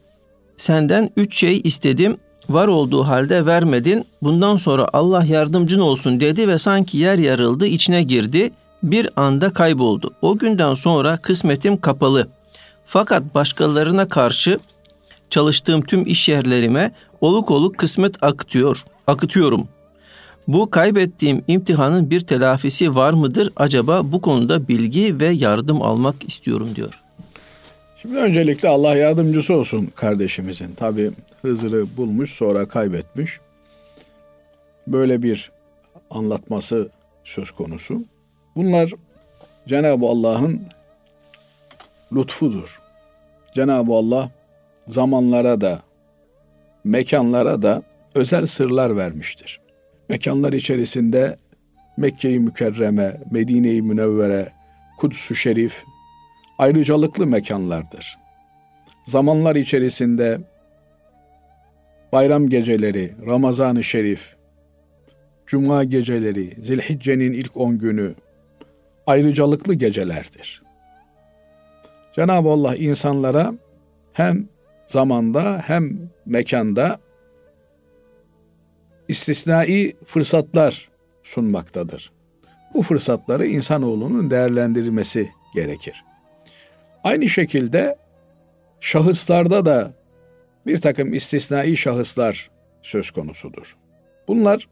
Senden 0.58 1.10
üç 1.18 1.38
şey 1.38 1.62
istedim 1.64 2.18
var 2.50 2.68
olduğu 2.68 3.04
halde 3.04 3.46
vermedin. 3.46 4.06
Bundan 4.22 4.56
sonra 4.56 4.88
Allah 4.94 5.26
yardımcın 5.26 5.80
olsun 5.80 6.20
dedi 6.20 6.48
ve 6.48 6.60
sanki 6.60 6.98
yer 6.98 7.18
yarıldı, 7.18 7.66
içine 7.66 8.04
girdi. 8.04 8.52
Bir 8.84 9.10
anda 9.16 9.54
kayboldu. 9.54 10.14
O 10.22 10.38
günden 10.38 10.74
sonra 10.74 11.18
kısmetim 11.18 11.82
kapalı. 11.82 12.28
Fakat 12.86 13.36
başkalarına 13.36 14.10
karşı 14.10 14.60
çalıştığım 15.30 15.82
tüm 15.82 16.08
iş 16.08 16.30
yerlerime 16.30 16.92
oluk 17.22 17.52
oluk 17.52 17.78
kısmet 17.78 18.24
akıtıyor, 18.24 18.86
akıtıyorum. 19.08 19.68
Bu 20.48 20.70
kaybettiğim 20.70 21.44
imtihanın 21.48 22.10
bir 22.10 22.22
telafisi 22.22 22.96
var 22.96 23.14
mıdır? 23.14 23.54
Acaba 23.56 24.12
bu 24.12 24.22
konuda 24.22 24.68
bilgi 24.68 25.20
ve 25.20 25.28
yardım 25.28 25.82
almak 25.82 26.16
istiyorum 26.28 26.70
diyor. 26.76 27.05
Şimdi 28.02 28.18
öncelikle 28.18 28.70
Allah 28.70 28.96
yardımcısı 28.96 29.54
olsun 29.54 29.86
kardeşimizin. 29.96 30.76
Tabi 30.76 31.12
Hızır'ı 31.42 31.98
bulmuş 31.98 32.32
sonra 32.32 32.68
kaybetmiş. 32.68 33.40
Böyle 34.88 35.24
bir 35.24 35.52
anlatması 36.12 36.90
söz 37.24 37.52
konusu. 37.52 38.04
Bunlar 38.56 38.92
Cenab-ı 39.68 40.06
Allah'ın 40.06 40.62
lütfudur. 42.14 42.82
Cenab-ı 43.54 43.94
Allah 43.94 44.32
zamanlara 44.88 45.62
da 45.62 45.82
mekanlara 46.84 47.62
da 47.62 47.84
özel 48.16 48.46
sırlar 48.46 48.98
vermiştir. 48.98 49.60
Mekanlar 50.10 50.54
içerisinde 50.54 51.38
Mekke-i 51.98 52.40
Mükerreme, 52.40 53.22
Medine-i 53.32 53.82
Münevvere, 53.82 54.52
Kuds-u 54.98 55.36
Şerif 55.36 55.84
ayrıcalıklı 56.58 57.28
mekanlardır. 57.28 58.18
Zamanlar 59.06 59.56
içerisinde 59.56 60.40
bayram 62.12 62.50
geceleri, 62.50 63.14
Ramazan-ı 63.28 63.84
Şerif, 63.84 64.36
Cuma 65.46 65.84
geceleri, 65.84 66.64
Zilhicce'nin 66.64 67.34
ilk 67.34 67.58
on 67.58 67.78
günü 67.78 68.16
ayrıcalıklı 69.08 69.74
gecelerdir. 69.74 70.62
Cenab-ı 72.16 72.50
Allah 72.50 72.76
insanlara 72.76 73.54
hem 74.14 74.48
zamanda 74.88 75.62
hem 75.66 76.12
mekanda 76.26 77.00
istisnai 79.08 79.94
fırsatlar 80.06 80.90
sunmaktadır. 81.24 82.12
Bu 82.74 82.82
fırsatları 82.82 83.46
insanoğlunun 83.46 84.32
değerlendirmesi 84.32 85.32
gerekir. 85.56 86.04
Aynı 87.06 87.30
şekilde 87.30 87.98
şahıslarda 88.80 89.66
da 89.66 89.94
bir 90.66 90.82
takım 90.82 91.14
istisnai 91.14 91.78
şahıslar 91.78 92.52
söz 92.82 93.12
konusudur. 93.12 93.78
Bunlar 94.28 94.70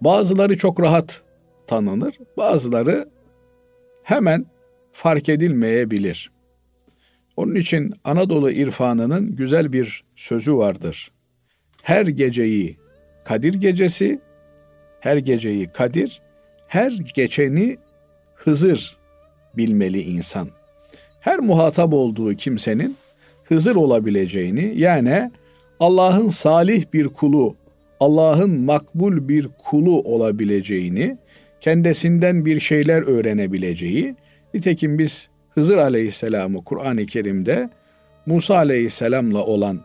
bazıları 0.00 0.56
çok 0.56 0.80
rahat 0.80 1.22
tanınır, 1.66 2.18
bazıları 2.36 3.08
hemen 4.02 4.46
fark 4.92 5.28
edilmeyebilir. 5.28 6.32
Onun 7.36 7.54
için 7.54 7.94
Anadolu 8.04 8.50
irfanının 8.50 9.36
güzel 9.36 9.72
bir 9.72 10.04
sözü 10.16 10.56
vardır. 10.56 11.12
Her 11.82 12.06
geceyi 12.06 12.76
Kadir 13.24 13.54
gecesi, 13.54 14.20
her 15.00 15.16
geceyi 15.16 15.66
Kadir, 15.66 16.22
her 16.68 16.92
geçeni 17.14 17.78
Hızır 18.34 18.96
bilmeli 19.56 20.02
insan. 20.02 20.55
Her 21.26 21.38
muhatap 21.38 21.92
olduğu 21.92 22.34
kimsenin 22.34 22.96
Hızır 23.44 23.76
olabileceğini 23.76 24.72
yani 24.76 25.30
Allah'ın 25.80 26.28
salih 26.28 26.84
bir 26.92 27.08
kulu, 27.08 27.56
Allah'ın 28.00 28.60
makbul 28.60 29.28
bir 29.28 29.48
kulu 29.64 30.02
olabileceğini, 30.02 31.18
kendisinden 31.60 32.44
bir 32.44 32.60
şeyler 32.60 33.02
öğrenebileceği, 33.02 34.14
nitekim 34.54 34.98
biz 34.98 35.28
Hızır 35.50 35.78
Aleyhisselam'ı 35.78 36.64
Kur'an-ı 36.64 37.06
Kerim'de 37.06 37.70
Musa 38.26 38.56
Aleyhisselam'la 38.56 39.44
olan 39.44 39.80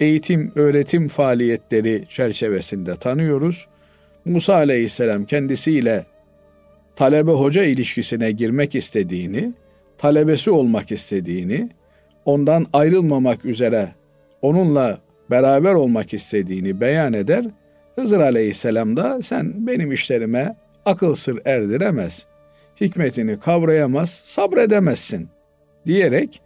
eğitim, 0.00 0.52
öğretim 0.54 1.08
faaliyetleri 1.08 2.04
çerçevesinde 2.08 2.94
tanıyoruz. 2.94 3.66
Musa 4.24 4.54
Aleyhisselam 4.54 5.24
kendisiyle 5.24 6.06
talebe 6.96 7.32
hoca 7.32 7.64
ilişkisine 7.64 8.30
girmek 8.30 8.74
istediğini, 8.74 9.52
talebesi 9.98 10.50
olmak 10.50 10.92
istediğini, 10.92 11.68
ondan 12.24 12.66
ayrılmamak 12.72 13.44
üzere 13.44 13.88
onunla 14.42 14.98
beraber 15.30 15.74
olmak 15.74 16.14
istediğini 16.14 16.80
beyan 16.80 17.12
eder. 17.12 17.44
Hızır 17.94 18.20
Aleyhisselam 18.20 18.96
da 18.96 19.22
sen 19.22 19.66
benim 19.66 19.92
işlerime 19.92 20.56
akıl 20.84 21.14
sır 21.14 21.40
erdiremez, 21.44 22.26
hikmetini 22.80 23.40
kavrayamaz, 23.40 24.10
sabredemezsin 24.10 25.28
diyerek 25.86 26.40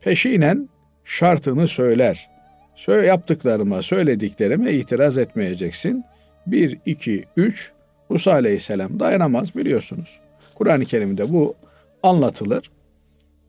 peşinen 0.00 0.68
şartını 1.04 1.68
söyler. 1.68 2.30
Söyle 2.74 3.06
yaptıklarıma, 3.06 3.82
söylediklerime 3.82 4.72
itiraz 4.72 5.18
etmeyeceksin. 5.18 6.04
Bir, 6.46 6.78
iki, 6.86 7.24
üç. 7.36 7.72
Musa 8.08 8.32
Aleyhisselam 8.32 9.00
dayanamaz 9.00 9.54
biliyorsunuz. 9.54 10.20
Kur'an-ı 10.54 10.84
Kerim'de 10.84 11.32
bu 11.32 11.54
anlatılır. 12.02 12.70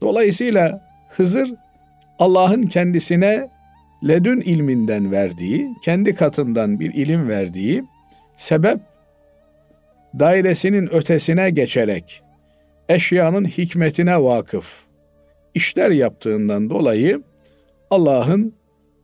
Dolayısıyla 0.01 0.87
Hızır 1.09 1.53
Allah'ın 2.19 2.63
kendisine 2.63 3.49
ledün 4.07 4.41
ilminden 4.41 5.11
verdiği, 5.11 5.69
kendi 5.83 6.15
katından 6.15 6.79
bir 6.79 6.93
ilim 6.93 7.29
verdiği 7.29 7.83
sebep 8.35 8.79
dairesinin 10.19 10.93
ötesine 10.93 11.49
geçerek 11.49 12.21
eşyanın 12.89 13.45
hikmetine 13.45 14.23
vakıf 14.23 14.83
işler 15.53 15.91
yaptığından 15.91 16.69
dolayı 16.69 17.21
Allah'ın 17.89 18.53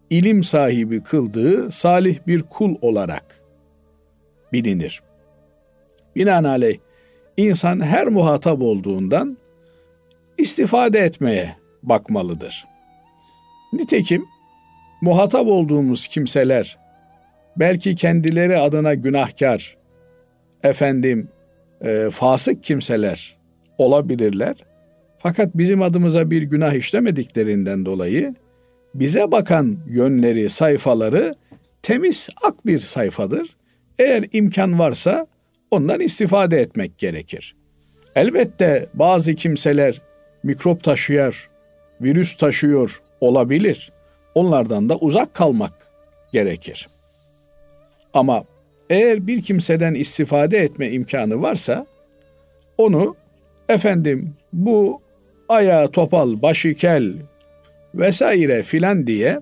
ilim 0.10 0.44
sahibi 0.44 1.04
kıldığı 1.04 1.72
salih 1.72 2.20
bir 2.28 2.44
kul 2.44 2.76
olarak 2.82 3.42
bilinir. 4.54 5.04
Binaenaleyh 6.16 6.78
insan 7.38 7.80
her 7.80 8.08
muhatap 8.08 8.62
olduğundan 8.62 9.38
istifade 10.38 11.00
etmeye 11.00 11.56
bakmalıdır. 11.84 12.66
Nitekim 13.74 14.26
muhatap 15.02 15.48
olduğumuz 15.48 16.08
kimseler 16.08 16.78
belki 17.58 17.96
kendileri 17.96 18.58
adına 18.58 18.94
günahkar, 18.94 19.78
efendim 20.64 21.30
e, 21.82 22.10
fasık 22.12 22.64
kimseler 22.64 23.38
olabilirler. 23.78 24.56
Fakat 25.18 25.58
bizim 25.58 25.82
adımıza 25.82 26.32
bir 26.32 26.42
günah 26.42 26.74
işlemediklerinden 26.74 27.86
dolayı 27.86 28.36
bize 28.96 29.32
bakan 29.32 29.78
yönleri, 29.88 30.50
sayfaları 30.50 31.34
temiz 31.82 32.30
ak 32.44 32.66
bir 32.66 32.80
sayfadır. 32.80 33.56
Eğer 34.00 34.26
imkan 34.34 34.80
varsa 34.80 35.28
ondan 35.72 36.00
istifade 36.00 36.62
etmek 36.62 36.98
gerekir. 36.98 37.56
Elbette 38.16 38.90
bazı 38.94 39.36
kimseler 39.36 40.02
mikrop 40.44 40.84
taşıyor, 40.84 41.50
virüs 42.02 42.38
taşıyor 42.38 43.02
olabilir. 43.22 43.92
Onlardan 44.36 44.90
da 44.90 44.98
uzak 44.98 45.34
kalmak 45.34 45.74
gerekir. 46.34 46.90
Ama 48.14 48.44
eğer 48.90 49.28
bir 49.28 49.42
kimseden 49.42 49.94
istifade 49.94 50.58
etme 50.58 50.90
imkanı 50.90 51.42
varsa 51.42 51.86
onu 52.78 53.16
efendim 53.70 54.34
bu 54.54 55.02
ayağı 55.50 55.92
topal, 55.92 56.42
başı 56.42 56.74
kel, 56.74 57.14
vesaire 57.96 58.64
filan 58.64 59.08
diye 59.08 59.42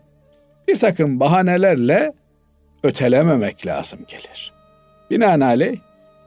bir 0.67 0.75
takım 0.79 1.19
bahanelerle 1.19 2.13
ötelememek 2.83 3.67
lazım 3.67 3.99
gelir. 4.07 4.53
Binaenaleyh 5.09 5.79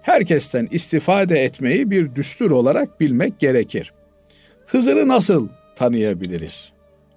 herkesten 0.03 0.69
istifade 0.71 1.45
etmeyi 1.45 1.91
bir 1.91 2.15
düstur 2.15 2.51
olarak 2.51 3.01
bilmek 3.01 3.39
gerekir. 3.39 3.93
Hızır'ı 4.67 5.09
nasıl 5.09 5.49
tanıyabiliriz? 5.77 6.73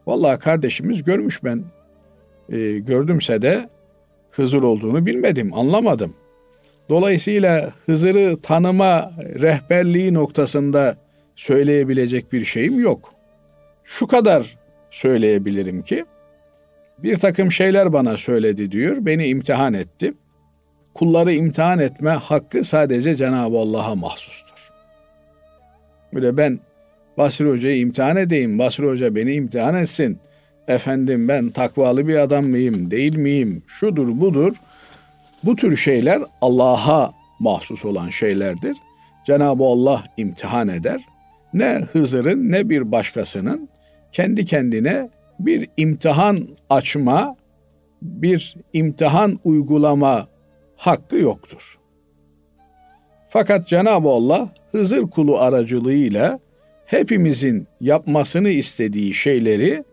Vallahi 0.07 0.39
kardeşimiz 0.39 1.03
görmüş 1.03 1.43
ben 1.43 1.63
e, 2.49 2.79
gördümse 2.79 3.41
de 3.41 3.69
Hızır 4.31 4.63
olduğunu 4.63 5.05
bilmedim, 5.05 5.53
anlamadım. 5.53 6.13
Dolayısıyla 6.89 7.73
Hızır'ı 7.85 8.41
tanıma 8.41 9.11
rehberliği 9.19 10.13
noktasında 10.13 10.97
söyleyebilecek 11.35 12.33
bir 12.33 12.45
şeyim 12.45 12.79
yok. 12.79 13.13
Şu 13.83 14.07
kadar 14.07 14.57
söyleyebilirim 14.89 15.81
ki 15.81 16.05
bir 16.99 17.17
takım 17.17 17.51
şeyler 17.51 17.93
bana 17.93 18.17
söyledi 18.17 18.71
diyor. 18.71 18.97
Beni 18.99 19.27
imtihan 19.27 19.73
etti. 19.73 20.13
Kulları 20.93 21.33
imtihan 21.33 21.79
etme 21.79 22.09
hakkı 22.09 22.63
sadece 22.63 23.15
Cenab-ı 23.15 23.57
Allah'a 23.57 23.95
mahsustur. 23.95 24.69
Böyle 26.13 26.37
ben 26.37 26.59
Basri 27.17 27.49
Hoca'yı 27.49 27.79
imtihan 27.79 28.17
edeyim, 28.17 28.59
Basri 28.59 28.87
Hoca 28.87 29.15
beni 29.15 29.33
imtihan 29.33 29.75
etsin 29.75 30.19
efendim 30.67 31.27
ben 31.27 31.49
takvalı 31.49 32.07
bir 32.07 32.15
adam 32.15 32.45
mıyım, 32.45 32.91
değil 32.91 33.15
miyim, 33.15 33.63
şudur 33.67 34.21
budur. 34.21 34.55
Bu 35.43 35.55
tür 35.55 35.77
şeyler 35.77 36.21
Allah'a 36.41 37.13
mahsus 37.39 37.85
olan 37.85 38.09
şeylerdir. 38.09 38.77
Cenab-ı 39.25 39.63
Allah 39.63 40.03
imtihan 40.17 40.67
eder. 40.67 41.01
Ne 41.53 41.81
Hızır'ın 41.91 42.51
ne 42.51 42.69
bir 42.69 42.91
başkasının 42.91 43.69
kendi 44.11 44.45
kendine 44.45 45.09
bir 45.39 45.67
imtihan 45.77 46.37
açma, 46.69 47.35
bir 48.01 48.55
imtihan 48.73 49.39
uygulama 49.43 50.27
hakkı 50.75 51.15
yoktur. 51.15 51.79
Fakat 53.29 53.67
Cenab-ı 53.67 54.09
Allah 54.09 54.49
Hızır 54.71 55.01
kulu 55.01 55.39
aracılığıyla 55.39 56.39
hepimizin 56.87 57.67
yapmasını 57.81 58.49
istediği 58.49 59.13
şeyleri 59.13 59.83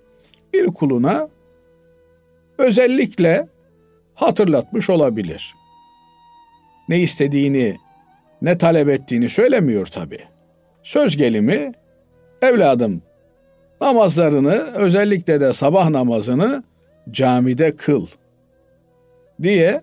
bir 0.53 0.67
kuluna 0.67 1.29
özellikle 2.59 3.49
hatırlatmış 4.15 4.91
olabilir. 4.91 5.55
Ne 6.89 7.01
istediğini, 7.01 7.77
ne 8.43 8.59
talep 8.59 8.89
ettiğini 8.89 9.29
söylemiyor 9.29 9.87
tabi. 9.87 10.19
Söz 10.83 11.17
gelimi 11.17 11.73
evladım 12.43 13.03
namazlarını 13.81 14.53
özellikle 14.75 15.41
de 15.41 15.53
sabah 15.53 15.91
namazını 15.91 16.65
camide 17.11 17.73
kıl 17.73 18.07
diye 19.43 19.83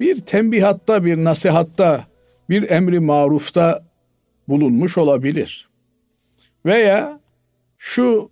bir 0.00 0.20
tembihatta, 0.20 1.04
bir 1.04 1.24
nasihatta, 1.24 2.04
bir 2.50 2.70
emri 2.70 3.00
marufta 3.00 3.84
bulunmuş 4.48 4.98
olabilir. 4.98 5.71
Veya 6.66 7.20
şu 7.78 8.30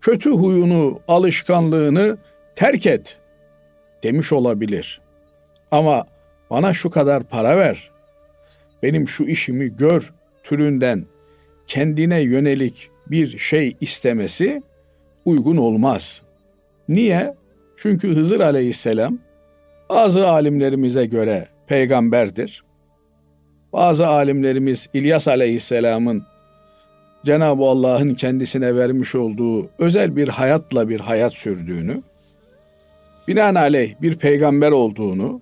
kötü 0.00 0.30
huyunu, 0.30 1.00
alışkanlığını 1.08 2.18
terk 2.54 2.86
et 2.86 3.20
demiş 4.02 4.32
olabilir. 4.32 5.00
Ama 5.70 6.06
bana 6.50 6.72
şu 6.72 6.90
kadar 6.90 7.22
para 7.22 7.56
ver, 7.56 7.90
benim 8.82 9.08
şu 9.08 9.24
işimi 9.24 9.76
gör 9.76 10.12
türünden 10.42 11.04
kendine 11.66 12.20
yönelik 12.20 12.90
bir 13.06 13.38
şey 13.38 13.76
istemesi 13.80 14.62
uygun 15.24 15.56
olmaz. 15.56 16.22
Niye? 16.88 17.34
Çünkü 17.76 18.16
Hızır 18.16 18.40
aleyhisselam 18.40 19.18
bazı 19.88 20.28
alimlerimize 20.28 21.06
göre 21.06 21.48
peygamberdir. 21.66 22.64
Bazı 23.72 24.06
alimlerimiz 24.06 24.88
İlyas 24.94 25.28
aleyhisselamın 25.28 26.24
Cenab-ı 27.24 27.64
Allah'ın 27.64 28.14
kendisine 28.14 28.76
vermiş 28.76 29.14
olduğu 29.14 29.70
özel 29.78 30.16
bir 30.16 30.28
hayatla 30.28 30.88
bir 30.88 31.00
hayat 31.00 31.32
sürdüğünü, 31.32 32.02
binaenaleyh 33.28 33.94
bir 34.02 34.16
peygamber 34.16 34.70
olduğunu, 34.70 35.40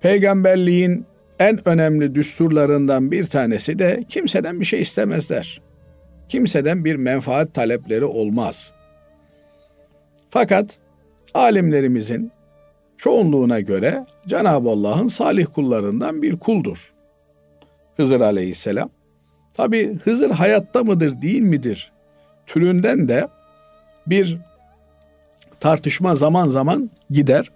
peygamberliğin 0.00 1.06
en 1.38 1.68
önemli 1.68 2.14
düsturlarından 2.14 3.10
bir 3.10 3.24
tanesi 3.24 3.78
de 3.78 4.04
kimseden 4.08 4.60
bir 4.60 4.64
şey 4.64 4.80
istemezler. 4.80 5.60
Kimseden 6.28 6.84
bir 6.84 6.96
menfaat 6.96 7.54
talepleri 7.54 8.04
olmaz. 8.04 8.74
Fakat 10.30 10.78
alimlerimizin 11.34 12.32
çoğunluğuna 12.96 13.60
göre 13.60 14.06
Cenab-ı 14.26 14.70
Allah'ın 14.70 15.08
salih 15.08 15.46
kullarından 15.54 16.22
bir 16.22 16.38
kuldur. 16.38 16.94
Hızır 17.96 18.20
aleyhisselam. 18.20 18.90
Tabi 19.54 19.98
Hızır 20.04 20.30
hayatta 20.30 20.84
mıdır 20.84 21.22
değil 21.22 21.42
midir 21.42 21.92
türünden 22.46 23.08
de 23.08 23.28
bir 24.06 24.38
tartışma 25.60 26.14
zaman 26.14 26.46
zaman 26.46 26.90
gider. 27.10 27.50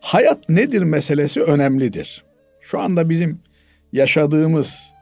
Hayat 0.00 0.48
nedir 0.48 0.82
meselesi 0.82 1.42
önemlidir. 1.42 2.24
Şu 2.60 2.80
anda 2.80 3.08
bizim 3.08 3.40
yaşadığımız 3.92 4.92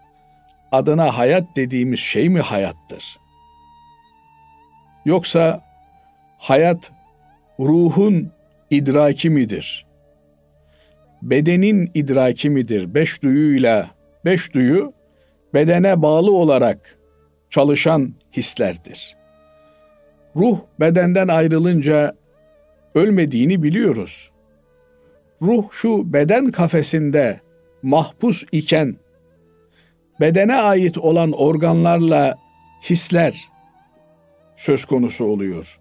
adına 0.72 1.18
hayat 1.18 1.44
dediğimiz 1.56 1.98
şey 2.00 2.28
mi 2.28 2.40
hayattır? 2.40 3.04
Yoksa 5.04 5.64
hayat 6.38 6.92
ruhun 7.60 8.32
idraki 8.70 9.30
midir? 9.30 9.86
Bedenin 11.22 11.90
idraki 11.94 12.50
midir? 12.50 12.94
Beş 12.94 13.22
duyuyla, 13.22 13.90
beş 14.24 14.54
duyu 14.54 14.92
bedene 15.54 16.02
bağlı 16.02 16.32
olarak 16.32 16.98
çalışan 17.50 18.14
hislerdir. 18.36 19.16
Ruh 20.36 20.58
bedenden 20.80 21.28
ayrılınca 21.28 22.16
ölmediğini 22.94 23.62
biliyoruz. 23.62 24.30
Ruh 25.42 25.64
şu 25.70 26.12
beden 26.12 26.50
kafesinde 26.50 27.40
mahpus 27.82 28.44
iken 28.52 28.96
bedene 30.20 30.56
ait 30.56 30.98
olan 30.98 31.32
organlarla 31.32 32.38
hisler 32.90 33.50
söz 34.60 34.84
konusu 34.84 35.24
oluyor. 35.24 35.80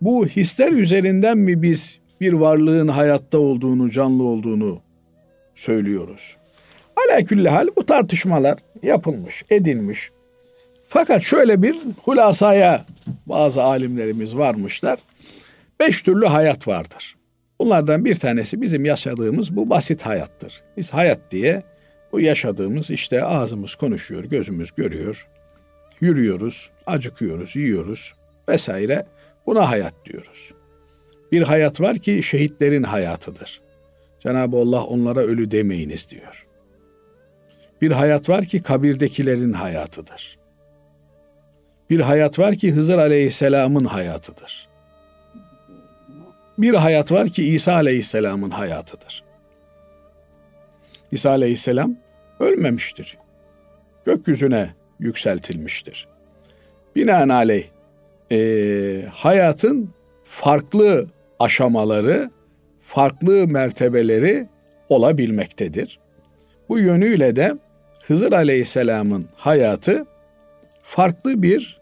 Bu 0.00 0.26
hisler 0.26 0.72
üzerinden 0.72 1.38
mi 1.38 1.62
biz 1.62 2.00
bir 2.20 2.32
varlığın 2.32 2.88
hayatta 2.88 3.38
olduğunu, 3.38 3.90
canlı 3.90 4.22
olduğunu 4.22 4.80
söylüyoruz? 5.54 6.36
Ala 6.96 7.52
hal 7.52 7.68
bu 7.76 7.86
tartışmalar 7.86 8.58
yapılmış, 8.86 9.44
edilmiş. 9.50 10.10
Fakat 10.84 11.22
şöyle 11.22 11.62
bir 11.62 11.76
hulasaya 12.02 12.86
bazı 13.26 13.62
alimlerimiz 13.62 14.36
varmışlar. 14.36 14.98
Beş 15.80 16.02
türlü 16.02 16.26
hayat 16.26 16.68
vardır. 16.68 17.16
Bunlardan 17.60 18.04
bir 18.04 18.14
tanesi 18.14 18.62
bizim 18.62 18.84
yaşadığımız 18.84 19.56
bu 19.56 19.70
basit 19.70 20.06
hayattır. 20.06 20.62
Biz 20.76 20.94
hayat 20.94 21.20
diye 21.30 21.62
bu 22.12 22.20
yaşadığımız 22.20 22.90
işte 22.90 23.24
ağzımız 23.24 23.74
konuşuyor, 23.74 24.24
gözümüz 24.24 24.70
görüyor, 24.76 25.28
yürüyoruz, 26.00 26.70
acıkıyoruz, 26.86 27.56
yiyoruz 27.56 28.14
vesaire. 28.48 29.06
Buna 29.46 29.70
hayat 29.70 29.94
diyoruz. 30.04 30.52
Bir 31.32 31.42
hayat 31.42 31.80
var 31.80 31.98
ki 31.98 32.22
şehitlerin 32.22 32.82
hayatıdır. 32.82 33.60
Cenab-ı 34.20 34.56
Allah 34.56 34.84
onlara 34.84 35.20
ölü 35.20 35.50
demeyiniz 35.50 36.10
diyor. 36.10 36.45
Bir 37.82 37.92
hayat 37.92 38.28
var 38.28 38.44
ki 38.44 38.58
kabirdekilerin 38.58 39.52
hayatıdır. 39.52 40.38
Bir 41.90 42.00
hayat 42.00 42.38
var 42.38 42.54
ki 42.54 42.72
Hızır 42.72 42.98
Aleyhisselam'ın 42.98 43.84
hayatıdır. 43.84 44.68
Bir 46.58 46.74
hayat 46.74 47.12
var 47.12 47.28
ki 47.28 47.54
İsa 47.54 47.74
Aleyhisselam'ın 47.74 48.50
hayatıdır. 48.50 49.24
İsa 51.12 51.30
Aleyhisselam 51.30 51.96
ölmemiştir. 52.40 53.18
Gökyüzüne 54.04 54.74
yükseltilmiştir. 55.00 56.08
Binaenaleyh 56.96 57.64
e, 58.32 59.06
hayatın 59.12 59.90
farklı 60.24 61.06
aşamaları, 61.38 62.30
farklı 62.80 63.48
mertebeleri 63.48 64.48
olabilmektedir. 64.88 65.98
Bu 66.68 66.78
yönüyle 66.78 67.36
de 67.36 67.56
Hızır 68.06 68.32
Aleyhisselam'ın 68.32 69.24
hayatı 69.36 70.06
farklı 70.82 71.42
bir 71.42 71.80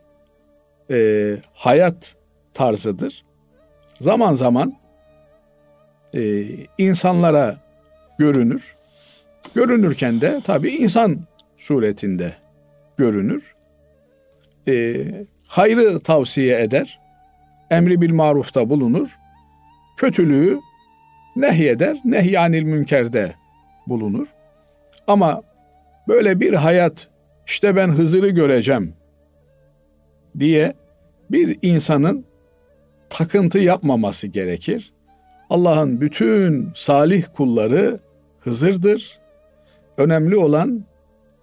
e, 0.90 1.36
hayat 1.54 2.16
tarzıdır. 2.54 3.24
Zaman 4.00 4.34
zaman 4.34 4.74
e, 6.14 6.44
insanlara 6.78 7.56
görünür. 8.18 8.74
Görünürken 9.54 10.20
de 10.20 10.40
tabi 10.44 10.70
insan 10.70 11.20
suretinde 11.56 12.32
görünür. 12.96 13.54
E, 14.68 15.04
hayrı 15.46 16.00
tavsiye 16.00 16.62
eder. 16.62 17.00
Emri 17.70 18.00
bil 18.00 18.12
marufta 18.12 18.70
bulunur. 18.70 19.18
Kötülüğü 19.96 20.60
nehyeder. 21.36 22.00
Nehyanil 22.04 22.62
münkerde 22.62 23.34
bulunur. 23.86 24.28
Ama 25.06 25.42
böyle 26.08 26.40
bir 26.40 26.54
hayat 26.54 27.08
işte 27.46 27.76
ben 27.76 27.88
Hızır'ı 27.88 28.28
göreceğim 28.28 28.94
diye 30.38 30.74
bir 31.30 31.58
insanın 31.62 32.24
takıntı 33.10 33.58
yapmaması 33.58 34.26
gerekir. 34.26 34.92
Allah'ın 35.50 36.00
bütün 36.00 36.72
salih 36.74 37.24
kulları 37.36 37.98
Hızır'dır. 38.40 39.18
Önemli 39.96 40.36
olan 40.36 40.84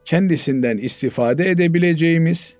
kendisinden 0.06 0.78
istifade 0.78 1.50
edebileceğimiz, 1.50 2.56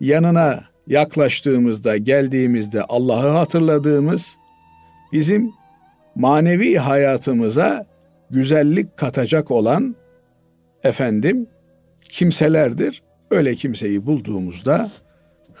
yanına 0.00 0.64
yaklaştığımızda, 0.86 1.96
geldiğimizde 1.96 2.82
Allah'ı 2.82 3.28
hatırladığımız, 3.28 4.36
bizim 5.12 5.52
manevi 6.14 6.74
hayatımıza 6.76 7.86
güzellik 8.30 8.96
katacak 8.96 9.50
olan 9.50 9.96
efendim 10.84 11.46
kimselerdir. 12.10 13.02
Öyle 13.30 13.54
kimseyi 13.54 14.06
bulduğumuzda 14.06 14.90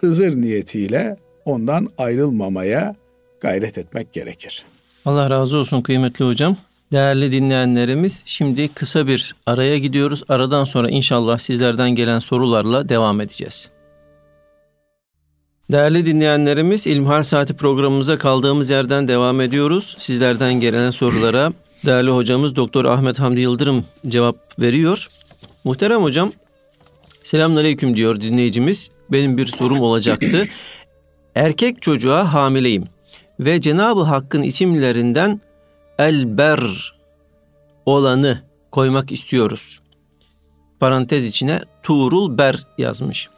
Hızır 0.00 0.36
niyetiyle 0.36 1.16
ondan 1.44 1.88
ayrılmamaya 1.98 2.94
gayret 3.40 3.78
etmek 3.78 4.12
gerekir. 4.12 4.64
Allah 5.04 5.30
razı 5.30 5.58
olsun 5.58 5.82
kıymetli 5.82 6.24
hocam. 6.24 6.56
Değerli 6.92 7.32
dinleyenlerimiz 7.32 8.22
şimdi 8.24 8.68
kısa 8.68 9.06
bir 9.06 9.34
araya 9.46 9.78
gidiyoruz. 9.78 10.22
Aradan 10.28 10.64
sonra 10.64 10.90
inşallah 10.90 11.38
sizlerden 11.38 11.90
gelen 11.90 12.18
sorularla 12.18 12.88
devam 12.88 13.20
edeceğiz. 13.20 13.70
Değerli 15.72 16.06
dinleyenlerimiz 16.06 16.86
İlmihal 16.86 17.22
Saati 17.22 17.54
programımıza 17.54 18.18
kaldığımız 18.18 18.70
yerden 18.70 19.08
devam 19.08 19.40
ediyoruz. 19.40 19.96
Sizlerden 19.98 20.54
gelen 20.54 20.90
sorulara 20.90 21.52
değerli 21.84 22.10
hocamız 22.10 22.56
Doktor 22.56 22.84
Ahmet 22.84 23.20
Hamdi 23.20 23.40
Yıldırım 23.40 23.84
cevap 24.08 24.60
veriyor. 24.60 25.08
Muhterem 25.64 26.02
hocam 26.02 26.32
selamünaleyküm 27.22 27.96
diyor 27.96 28.20
dinleyicimiz. 28.20 28.90
Benim 29.12 29.36
bir 29.36 29.46
sorum 29.46 29.80
olacaktı. 29.80 30.48
Erkek 31.34 31.82
çocuğa 31.82 32.32
hamileyim 32.34 32.84
ve 33.40 33.60
Cenab-ı 33.60 34.02
Hakk'ın 34.02 34.42
isimlerinden 34.42 35.40
Elber 35.98 36.94
olanı 37.86 38.42
koymak 38.70 39.12
istiyoruz. 39.12 39.80
Parantez 40.80 41.26
içine 41.26 41.60
Tuğrul 41.82 42.38
Ber 42.38 42.66
yazmış. 42.78 43.28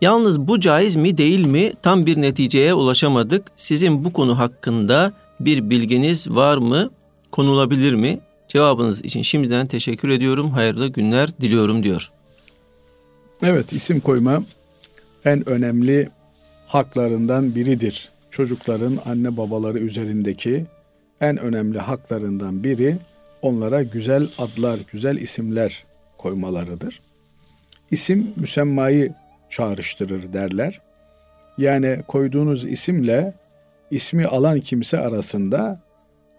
Yalnız 0.00 0.40
bu 0.40 0.60
caiz 0.60 0.96
mi 0.96 1.18
değil 1.18 1.44
mi 1.44 1.72
tam 1.82 2.06
bir 2.06 2.20
neticeye 2.20 2.74
ulaşamadık. 2.74 3.52
Sizin 3.56 4.04
bu 4.04 4.12
konu 4.12 4.38
hakkında 4.38 5.12
bir 5.40 5.70
bilginiz 5.70 6.30
var 6.30 6.56
mı? 6.56 6.90
Konulabilir 7.30 7.94
mi? 7.94 8.20
Cevabınız 8.48 9.04
için 9.04 9.22
şimdiden 9.22 9.66
teşekkür 9.66 10.08
ediyorum. 10.08 10.50
Hayırlı 10.50 10.88
günler 10.88 11.40
diliyorum 11.40 11.82
diyor. 11.82 12.10
Evet 13.42 13.72
isim 13.72 14.00
koyma 14.00 14.42
en 15.24 15.48
önemli 15.48 16.08
haklarından 16.66 17.54
biridir. 17.54 18.08
Çocukların 18.30 18.98
anne 19.04 19.36
babaları 19.36 19.78
üzerindeki 19.78 20.66
en 21.20 21.38
önemli 21.38 21.78
haklarından 21.78 22.64
biri 22.64 22.96
onlara 23.42 23.82
güzel 23.82 24.28
adlar, 24.38 24.78
güzel 24.92 25.16
isimler 25.16 25.84
koymalarıdır. 26.18 27.00
İsim 27.90 28.32
müsemmayı 28.36 29.14
çağrıştırır 29.50 30.32
derler. 30.32 30.80
Yani 31.58 32.02
koyduğunuz 32.08 32.64
isimle 32.64 33.34
ismi 33.90 34.26
alan 34.26 34.60
kimse 34.60 34.98
arasında 34.98 35.80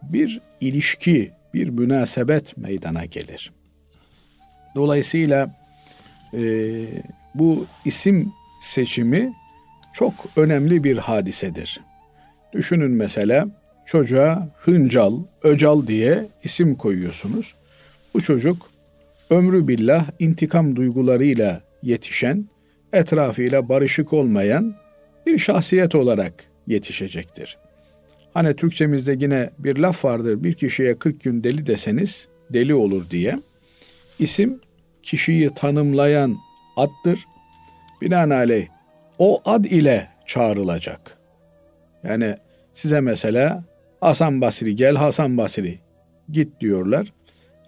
bir 0.04 0.42
ilişki, 0.62 1.32
bir 1.54 1.70
münasebet 1.70 2.58
meydana 2.58 3.06
gelir. 3.06 3.52
Dolayısıyla 4.76 5.56
e, 6.34 6.42
bu 7.36 7.66
isim 7.86 8.32
seçimi 8.62 9.34
çok 9.94 10.14
önemli 10.36 10.84
bir 10.84 10.98
hadisedir. 10.98 11.82
Düşünün 12.54 12.92
mesela 12.92 13.48
çocuğa 13.86 14.50
Hıncal, 14.58 15.24
Öcal 15.44 15.88
diye 15.88 16.26
isim 16.44 16.76
koyuyorsunuz. 16.76 17.56
Bu 18.14 18.22
çocuk 18.22 18.70
ömrü 19.30 19.68
billah 19.68 20.06
intikam 20.20 20.76
duygularıyla 20.76 21.62
yetişen, 21.84 22.46
etrafıyla 22.94 23.70
barışık 23.70 24.14
olmayan 24.14 24.76
bir 25.26 25.40
şahsiyet 25.40 25.96
olarak 25.96 26.34
yetişecektir. 26.68 27.58
Hani 28.34 28.56
Türkçemizde 28.56 29.18
yine 29.20 29.50
bir 29.60 29.78
laf 29.78 30.06
vardır. 30.06 30.44
Bir 30.44 30.54
kişiye 30.54 31.00
40 31.00 31.22
gün 31.22 31.44
deli 31.44 31.66
deseniz 31.66 32.28
deli 32.50 32.74
olur 32.74 33.10
diye. 33.10 33.40
İsim 34.20 34.60
kişiyi 35.04 35.50
tanımlayan 35.54 36.38
addır. 36.78 37.26
Binaenaleyh 38.02 38.68
o 39.18 39.42
ad 39.46 39.66
ile 39.66 40.08
çağrılacak. 40.26 41.18
Yani 42.04 42.36
size 42.74 43.02
mesela 43.02 43.64
Hasan 44.02 44.42
Basri 44.42 44.76
gel 44.76 44.96
Hasan 44.96 45.38
Basri 45.38 45.80
git 46.32 46.62
diyorlar. 46.62 47.14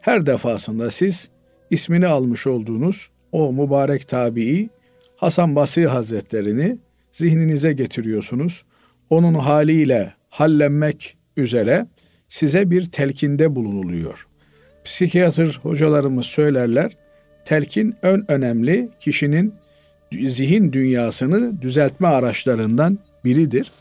Her 0.01 0.25
defasında 0.25 0.91
siz 0.91 1.29
ismini 1.69 2.07
almış 2.07 2.47
olduğunuz 2.47 3.09
o 3.31 3.53
mübarek 3.53 4.07
tabii 4.07 4.69
Hasan 5.15 5.55
Basri 5.55 5.87
Hazretlerini 5.87 6.77
zihninize 7.11 7.73
getiriyorsunuz. 7.73 8.63
Onun 9.09 9.33
haliyle 9.33 10.13
hallenmek 10.31 11.17
üzere 11.37 11.87
size 12.29 12.69
bir 12.69 12.85
telkinde 12.85 13.55
bulunuluyor. 13.55 14.27
Psikiyatr 14.85 15.59
hocalarımız 15.63 16.25
söylerler, 16.25 16.97
telkin 17.45 17.95
ön 18.01 18.25
önemli 18.27 18.89
kişinin 18.99 19.53
zihin 20.27 20.73
dünyasını 20.73 21.61
düzeltme 21.61 22.07
araçlarından 22.07 22.99
biridir. 23.25 23.71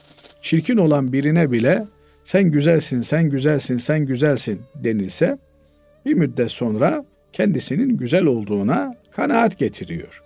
Çirkin 0.42 0.76
olan 0.76 1.12
birine 1.12 1.50
bile 1.50 1.86
sen 2.24 2.50
güzelsin, 2.50 3.00
sen 3.00 3.30
güzelsin, 3.30 3.78
sen 3.78 4.06
güzelsin 4.06 4.60
denilse 4.74 5.38
bir 6.06 6.14
müddet 6.14 6.50
sonra 6.50 7.04
kendisinin 7.32 7.96
güzel 7.96 8.24
olduğuna 8.24 8.94
kanaat 9.10 9.58
getiriyor. 9.58 10.22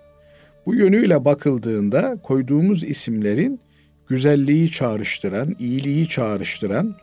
Bu 0.65 0.75
yönüyle 0.75 1.25
bakıldığında 1.25 2.17
koyduğumuz 2.23 2.83
isimlerin 2.83 3.59
güzelliği 4.07 4.71
çağrıştıran, 4.71 5.55
iyiliği 5.59 6.09
çağrıştıran 6.09 6.95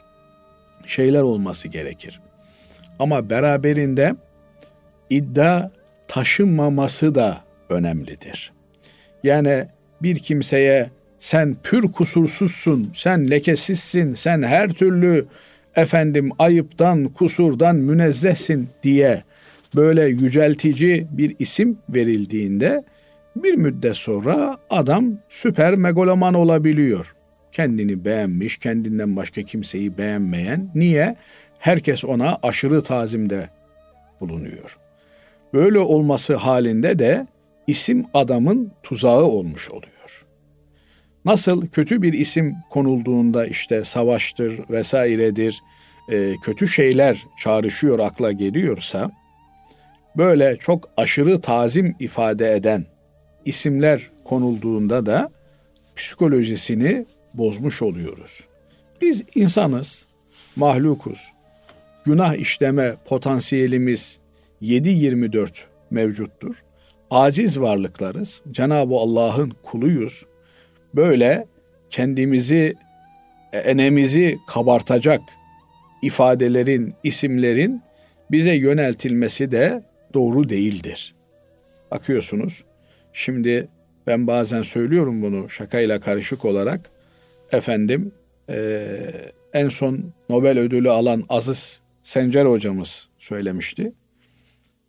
şeyler 0.87 1.21
olması 1.21 1.69
gerekir. 1.69 2.21
Ama 2.99 3.31
beraberinde 3.31 4.15
iddia 5.11 5.71
taşınmaması 6.09 7.15
da 7.15 7.41
önemlidir. 7.69 8.53
Yani 9.25 9.67
bir 10.03 10.19
kimseye 10.19 10.91
sen 11.19 11.57
pür 11.63 11.93
kusursuzsun, 11.93 12.91
sen 12.95 13.31
lekesizsin, 13.31 14.15
sen 14.15 14.43
her 14.43 14.73
türlü 14.73 15.27
efendim 15.77 16.31
ayıptan, 16.39 17.05
kusurdan 17.05 17.77
münezzehsin 17.77 18.69
diye 18.83 19.23
böyle 19.75 20.05
yüceltici 20.05 21.07
bir 21.11 21.37
isim 21.39 21.79
verildiğinde 21.89 22.85
bir 23.37 23.55
müddet 23.55 23.97
sonra 23.97 24.57
adam 24.71 25.19
süper 25.29 25.75
megaloman 25.75 26.35
olabiliyor. 26.35 27.15
Kendini 27.53 28.05
beğenmiş, 28.05 28.59
kendinden 28.59 29.17
başka 29.17 29.43
kimseyi 29.43 29.99
beğenmeyen. 29.99 30.71
Niye? 30.75 31.17
Herkes 31.59 32.05
ona 32.05 32.39
aşırı 32.43 32.83
tazimde 32.83 33.49
bulunuyor. 34.21 34.77
Böyle 35.55 35.79
olması 35.79 36.37
halinde 36.37 36.99
de 36.99 37.27
isim 37.67 38.07
adamın 38.15 38.73
tuzağı 38.83 39.23
olmuş 39.23 39.71
oluyor. 39.71 40.27
Nasıl 41.25 41.67
kötü 41.67 42.03
bir 42.03 42.13
isim 42.13 42.57
konulduğunda 42.71 43.47
işte 43.47 43.85
savaştır 43.85 44.61
vesairedir, 44.71 45.63
e, 46.11 46.35
kötü 46.45 46.69
şeyler 46.69 47.27
çağrışıyor 47.41 47.99
akla 47.99 48.33
geliyorsa, 48.33 49.11
böyle 50.17 50.57
çok 50.57 50.91
aşırı 50.97 51.41
tazim 51.41 51.97
ifade 52.01 52.53
eden 52.53 52.85
isimler 53.45 54.11
konulduğunda 54.25 55.07
da 55.07 55.31
psikolojisini 55.97 57.07
bozmuş 57.35 57.83
oluyoruz. 57.83 58.45
Biz 59.01 59.25
insanız, 59.35 60.07
mahlukuz. 60.57 61.33
Günah 62.05 62.35
işleme 62.35 62.95
potansiyelimiz 63.05 64.21
7-24 64.63 65.49
mevcuttur. 65.91 66.65
Aciz 67.11 67.61
varlıklarız. 67.61 68.43
Cenab-ı 68.51 68.95
Allah'ın 68.95 69.53
kuluyuz. 69.63 70.27
Böyle 70.95 71.47
kendimizi, 71.91 72.75
enemizi 73.53 74.39
kabartacak 74.47 75.21
ifadelerin, 76.03 76.95
isimlerin 77.03 77.83
bize 78.31 78.55
yöneltilmesi 78.55 79.51
de 79.51 79.83
doğru 80.15 80.49
değildir. 80.49 81.15
Bakıyorsunuz 81.91 82.65
Şimdi 83.13 83.69
ben 84.07 84.27
bazen 84.27 84.63
söylüyorum 84.63 85.23
bunu 85.23 85.51
şakayla 85.51 86.01
karışık 86.01 86.45
olarak. 86.45 86.91
Efendim 87.53 88.13
e, 88.51 88.87
en 89.53 89.69
son 89.69 90.13
Nobel 90.29 90.59
ödülü 90.59 90.91
alan 90.91 91.25
Aziz 91.29 91.81
Sencer 92.03 92.47
hocamız 92.47 93.09
söylemişti. 93.19 93.93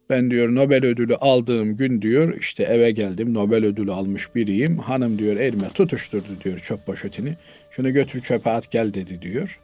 Ben 0.10 0.32
diyor 0.32 0.56
Nobel 0.56 0.86
ödülü 0.86 1.16
aldığım 1.16 1.78
gün 1.78 2.02
diyor 2.02 2.38
işte 2.40 2.64
eve 2.64 2.92
geldim 2.92 3.34
Nobel 3.34 3.66
ödülü 3.66 3.92
almış 3.92 4.36
biriyim. 4.36 4.78
Hanım 4.78 5.20
diyor 5.20 5.36
elime 5.38 5.70
tutuşturdu 5.70 6.28
diyor 6.44 6.60
çöp 6.60 6.86
poşetini. 6.86 7.36
Şunu 7.72 7.94
götür 7.94 8.22
çöpe 8.22 8.50
at 8.50 8.72
gel 8.72 8.94
dedi 8.94 9.22
diyor. 9.22 9.60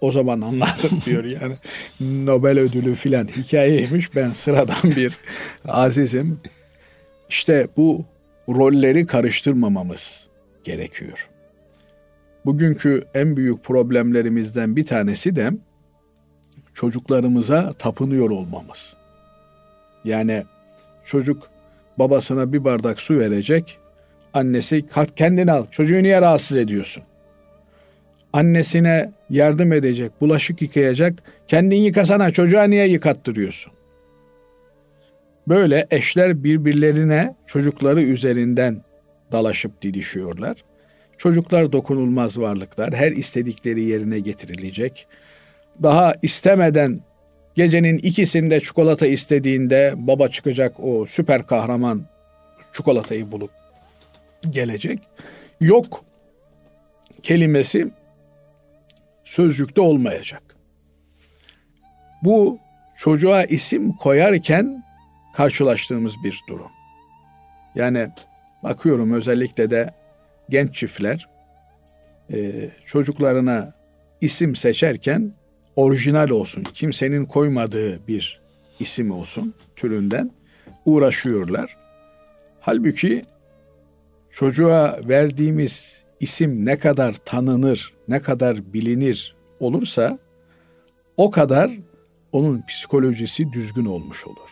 O 0.00 0.10
zaman 0.10 0.40
anladım 0.40 1.02
diyor 1.06 1.24
yani 1.24 1.54
Nobel 2.00 2.58
ödülü 2.58 2.94
filan 2.94 3.26
hikayeymiş. 3.26 4.16
Ben 4.16 4.30
sıradan 4.30 4.96
bir 4.96 5.12
azizim. 5.68 6.40
İşte 7.30 7.68
bu 7.76 8.04
rolleri 8.48 9.06
karıştırmamamız 9.06 10.28
gerekiyor. 10.64 11.30
Bugünkü 12.44 13.02
en 13.14 13.36
büyük 13.36 13.64
problemlerimizden 13.64 14.76
bir 14.76 14.86
tanesi 14.86 15.36
de 15.36 15.50
çocuklarımıza 16.74 17.72
tapınıyor 17.72 18.30
olmamız. 18.30 18.96
Yani 20.04 20.44
çocuk 21.04 21.50
babasına 21.98 22.52
bir 22.52 22.64
bardak 22.64 23.00
su 23.00 23.18
verecek, 23.18 23.78
Annesi 24.34 24.84
kendini 25.16 25.52
al. 25.52 25.66
Çocuğu 25.70 26.02
niye 26.02 26.20
rahatsız 26.20 26.56
ediyorsun? 26.56 27.02
Annesine 28.32 29.12
yardım 29.30 29.72
edecek, 29.72 30.12
bulaşık 30.20 30.62
yıkayacak. 30.62 31.22
Kendin 31.48 31.76
yıkasana 31.76 32.30
çocuğa 32.30 32.64
niye 32.64 32.88
yıkattırıyorsun? 32.88 33.72
Böyle 35.48 35.86
eşler 35.90 36.44
birbirlerine 36.44 37.34
çocukları 37.46 38.02
üzerinden 38.02 38.82
dalaşıp 39.32 39.82
didişiyorlar. 39.82 40.64
Çocuklar 41.18 41.72
dokunulmaz 41.72 42.38
varlıklar. 42.38 42.94
Her 42.94 43.12
istedikleri 43.12 43.82
yerine 43.82 44.20
getirilecek. 44.20 45.06
Daha 45.82 46.12
istemeden 46.22 47.00
gecenin 47.54 47.98
ikisinde 47.98 48.60
çikolata 48.60 49.06
istediğinde 49.06 49.94
baba 49.96 50.28
çıkacak 50.28 50.80
o 50.80 51.06
süper 51.06 51.46
kahraman 51.46 52.06
çikolatayı 52.72 53.30
bulup 53.30 53.50
gelecek. 54.50 54.98
Yok 55.60 56.04
kelimesi 57.22 57.90
sözcükte 59.24 59.80
olmayacak. 59.80 60.42
Bu 62.22 62.58
çocuğa 62.96 63.44
isim 63.44 63.92
koyarken 63.92 64.79
karşılaştığımız 65.36 66.14
bir 66.24 66.40
durum. 66.48 66.70
Yani 67.74 68.08
bakıyorum 68.62 69.12
özellikle 69.12 69.70
de 69.70 69.94
genç 70.48 70.74
çiftler 70.74 71.28
e, 72.32 72.70
çocuklarına 72.86 73.74
isim 74.20 74.56
seçerken 74.56 75.32
orijinal 75.76 76.30
olsun, 76.30 76.62
kimsenin 76.62 77.24
koymadığı 77.24 78.06
bir 78.08 78.40
isim 78.80 79.10
olsun 79.10 79.54
türünden 79.76 80.30
uğraşıyorlar. 80.84 81.76
Halbuki 82.60 83.24
çocuğa 84.30 84.98
verdiğimiz 85.08 86.04
isim 86.20 86.66
ne 86.66 86.78
kadar 86.78 87.12
tanınır, 87.12 87.92
ne 88.08 88.22
kadar 88.22 88.72
bilinir 88.72 89.36
olursa 89.60 90.18
o 91.16 91.30
kadar 91.30 91.70
onun 92.32 92.62
psikolojisi 92.68 93.52
düzgün 93.52 93.84
olmuş 93.84 94.26
olur. 94.26 94.50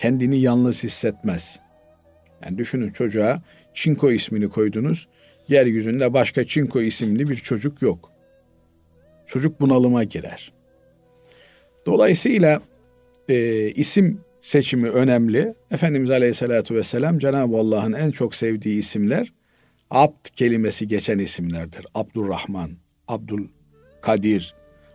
Kendini 0.00 0.40
yalnız 0.40 0.84
hissetmez. 0.84 1.60
Yani 2.44 2.58
düşünün 2.58 2.90
çocuğa 2.90 3.42
Çinko 3.74 4.10
ismini 4.10 4.48
koydunuz. 4.48 5.08
Yeryüzünde 5.48 6.14
başka 6.14 6.46
Çinko 6.46 6.80
isimli 6.80 7.28
bir 7.28 7.36
çocuk 7.36 7.82
yok. 7.82 8.12
Çocuk 9.26 9.60
bunalıma 9.60 10.04
girer. 10.04 10.52
Dolayısıyla 11.86 12.62
e, 13.28 13.66
isim 13.70 14.20
seçimi 14.40 14.88
önemli. 14.88 15.54
Efendimiz 15.70 16.10
Aleyhisselatü 16.10 16.74
Vesselam 16.74 17.18
Cenab-ı 17.18 17.56
Allah'ın 17.56 17.92
en 17.92 18.10
çok 18.10 18.34
sevdiği 18.34 18.78
isimler 18.78 19.32
abd 19.90 20.26
kelimesi 20.36 20.88
geçen 20.88 21.18
isimlerdir. 21.18 21.86
Abdurrahman, 21.94 22.70
Abdul 23.08 23.48
Kadir, 24.00 24.54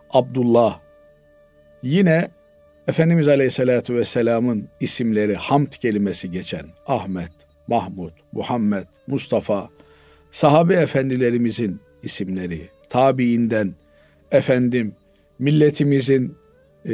Abdullah. 0.10 0.80
Yine 1.84 2.30
Efendimiz 2.88 3.28
Aleyhisselatü 3.28 3.96
Vesselam'ın 3.96 4.68
isimleri 4.80 5.36
hamd 5.36 5.68
kelimesi 5.68 6.32
geçen 6.32 6.66
Ahmet, 6.88 7.32
Mahmud, 7.68 8.12
Muhammed, 8.32 8.86
Mustafa, 9.08 9.70
sahabe 10.32 10.74
efendilerimizin 10.74 11.80
isimleri, 12.04 12.70
tabiinden, 12.90 13.74
efendim, 14.32 14.96
milletimizin 15.40 16.36
e, 16.86 16.92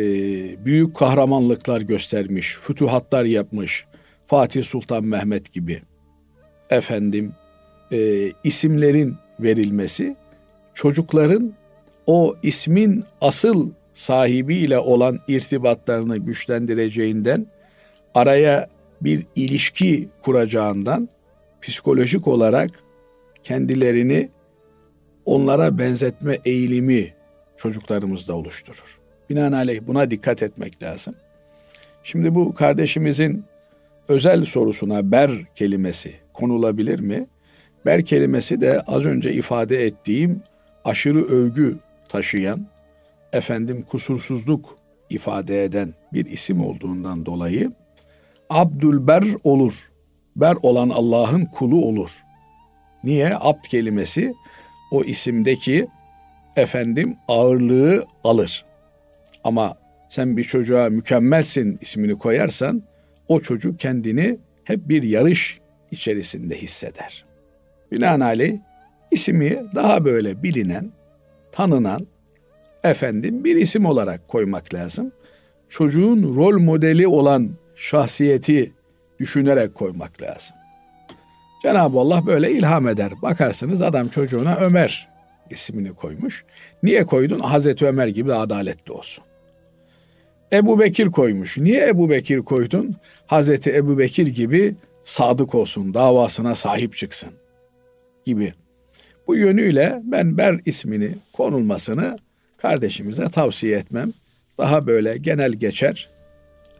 büyük 0.65 0.95
kahramanlıklar 0.95 1.82
göstermiş, 1.82 2.56
fütuhatlar 2.62 3.25
yapmış, 3.25 3.86
Fatih 4.25 4.63
Sultan 4.63 5.04
Mehmet 5.06 5.54
gibi, 5.54 5.82
efendim, 6.69 7.34
e, 7.91 8.32
isimlerin 8.43 9.15
verilmesi, 9.39 10.15
çocukların 10.73 11.54
o 12.06 12.36
ismin 12.43 13.04
asıl 13.21 13.71
sahibiyle 13.93 14.80
olan 14.80 15.19
irtibatlarını 15.27 16.17
güçlendireceğinden, 16.17 17.47
araya 18.15 18.69
bir 19.01 19.25
ilişki 19.36 20.10
kuracağından 20.23 21.10
psikolojik 21.62 22.27
olarak 22.27 22.69
kendilerini 23.43 24.30
onlara 25.25 25.77
benzetme 25.77 26.38
eğilimi 26.45 27.13
çocuklarımızda 27.58 28.34
oluşturur. 28.34 28.99
Binaenaleyh 29.30 29.82
buna 29.88 30.12
dikkat 30.12 30.43
etmek 30.43 30.84
lazım. 30.84 31.15
Şimdi 32.04 32.36
bu 32.36 32.54
kardeşimizin 32.54 33.43
özel 34.08 34.45
sorusuna 34.45 35.12
ber 35.12 35.32
kelimesi 35.56 36.13
konulabilir 36.34 36.99
mi? 36.99 37.27
Ber 37.86 38.06
kelimesi 38.06 38.62
de 38.62 38.82
az 38.82 39.06
önce 39.06 39.34
ifade 39.34 39.86
ettiğim 39.86 40.41
aşırı 40.86 41.25
övgü 41.25 41.77
taşıyan, 42.10 42.67
efendim 43.34 43.84
kusursuzluk 43.84 44.78
ifade 45.10 45.63
eden 45.63 45.94
bir 46.13 46.26
isim 46.26 46.65
olduğundan 46.65 47.26
dolayı 47.26 47.72
Abdülber 48.50 49.24
olur. 49.44 49.91
Ber 50.36 50.56
olan 50.62 50.89
Allah'ın 50.89 51.46
kulu 51.46 51.86
olur. 51.86 52.24
Niye? 53.04 53.32
Abd 53.39 53.63
kelimesi 53.63 54.34
o 54.91 55.04
isimdeki 55.04 55.88
efendim 56.56 57.15
ağırlığı 57.28 58.06
alır. 58.24 58.65
Ama 59.44 59.78
sen 60.10 60.38
bir 60.38 60.44
çocuğa 60.44 60.89
mükemmelsin 60.89 61.78
ismini 61.82 62.15
koyarsan 62.15 62.84
o 63.28 63.39
çocuk 63.39 63.80
kendini 63.80 64.38
hep 64.63 64.89
bir 64.89 65.04
yarış 65.04 65.60
içerisinde 65.91 66.58
hisseder. 66.58 67.26
Binaenaleyh 67.91 68.60
ismi 69.12 69.63
daha 69.76 70.06
böyle 70.06 70.44
bilinen, 70.44 70.91
tanınan 71.52 72.08
efendim 72.84 73.44
bir 73.44 73.56
isim 73.56 73.86
olarak 73.86 74.28
koymak 74.28 74.74
lazım. 74.74 75.12
Çocuğun 75.70 76.36
rol 76.36 76.60
modeli 76.60 77.08
olan 77.08 77.50
şahsiyeti 77.76 78.72
düşünerek 79.20 79.76
koymak 79.76 80.22
lazım. 80.22 80.56
Cenab-ı 81.63 82.00
Allah 82.00 82.26
böyle 82.26 82.52
ilham 82.52 82.88
eder. 82.88 83.12
Bakarsınız 83.22 83.82
adam 83.82 84.08
çocuğuna 84.08 84.56
Ömer 84.56 85.10
ismini 85.50 85.94
koymuş. 85.94 86.46
Niye 86.84 87.06
koydun? 87.06 87.39
Hazreti 87.39 87.86
Ömer 87.86 88.08
gibi 88.08 88.34
adaletli 88.34 88.91
olsun. 88.91 89.24
Ebu 90.54 90.80
Bekir 90.80 91.08
koymuş. 91.08 91.58
Niye 91.58 91.88
Ebu 91.88 92.10
Bekir 92.10 92.39
koydun? 92.39 92.96
Hazreti 93.26 93.76
Ebu 93.76 93.98
Bekir 93.98 94.28
gibi 94.28 94.76
sadık 95.02 95.56
olsun, 95.56 95.94
davasına 95.94 96.56
sahip 96.56 96.96
çıksın 96.96 97.30
gibi. 98.26 98.54
Bu 99.28 99.36
yönüyle 99.36 100.02
ben 100.04 100.38
Ber 100.38 100.60
ismini 100.65 101.15
konulmasını 101.34 102.17
kardeşimize 102.62 103.28
tavsiye 103.28 103.78
etmem. 103.78 104.13
Daha 104.58 104.88
böyle 104.88 105.17
genel 105.17 105.52
geçer. 105.52 106.10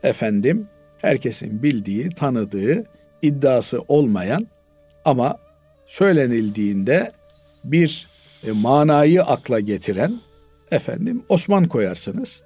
Efendim 0.02 0.68
herkesin 0.98 1.62
bildiği, 1.62 2.08
tanıdığı, 2.08 2.84
iddiası 3.22 3.80
olmayan 3.88 4.46
ama 5.04 5.38
söylenildiğinde 5.86 7.12
bir 7.64 8.08
e, 8.46 8.52
manayı 8.52 9.22
akla 9.22 9.60
getiren 9.60 10.20
efendim 10.70 11.22
Osman 11.28 11.68
koyarsınız. 11.68 12.42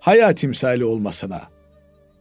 Hayat 0.00 0.36
timsali 0.36 0.84
olmasına 0.84 1.40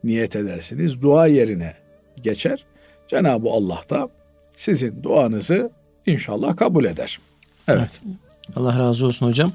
niyet 0.04 0.36
edersiniz. 0.36 1.02
Dua 1.02 1.28
yerine 1.28 1.74
geçer. 2.22 2.66
Cenab-ı 3.08 3.50
Allah 3.50 3.82
da 3.90 4.10
sizin 4.56 5.04
duanızı 5.04 5.72
inşallah 6.06 6.58
kabul 6.58 6.86
eder. 6.86 7.20
Evet. 7.68 8.00
evet. 8.06 8.16
Allah 8.56 8.80
razı 8.80 9.06
olsun 9.06 9.26
hocam. 9.26 9.52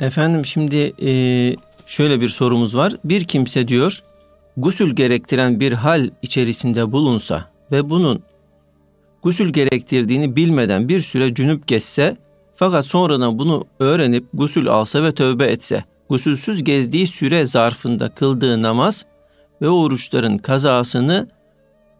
Efendim 0.00 0.46
şimdi 0.46 0.92
e, 1.02 1.10
şöyle 1.86 2.20
bir 2.20 2.28
sorumuz 2.28 2.76
var. 2.76 2.96
Bir 3.04 3.24
kimse 3.24 3.68
diyor 3.68 4.02
gusül 4.56 4.94
gerektiren 4.94 5.60
bir 5.60 5.72
hal 5.72 6.10
içerisinde 6.22 6.92
bulunsa 6.92 7.50
ve 7.72 7.90
bunun 7.90 8.22
gusül 9.22 9.52
gerektirdiğini 9.52 10.36
bilmeden 10.36 10.88
bir 10.88 11.00
süre 11.00 11.34
cünüp 11.34 11.66
geçse 11.66 12.16
fakat 12.54 12.86
sonradan 12.86 13.38
bunu 13.38 13.66
öğrenip 13.78 14.24
gusül 14.34 14.68
alsa 14.68 15.02
ve 15.02 15.14
tövbe 15.14 15.46
etse 15.46 15.84
gusülsüz 16.08 16.64
gezdiği 16.64 17.06
süre 17.06 17.46
zarfında 17.46 18.08
kıldığı 18.08 18.62
namaz 18.62 19.04
ve 19.62 19.68
oruçların 19.68 20.38
kazasını 20.38 21.28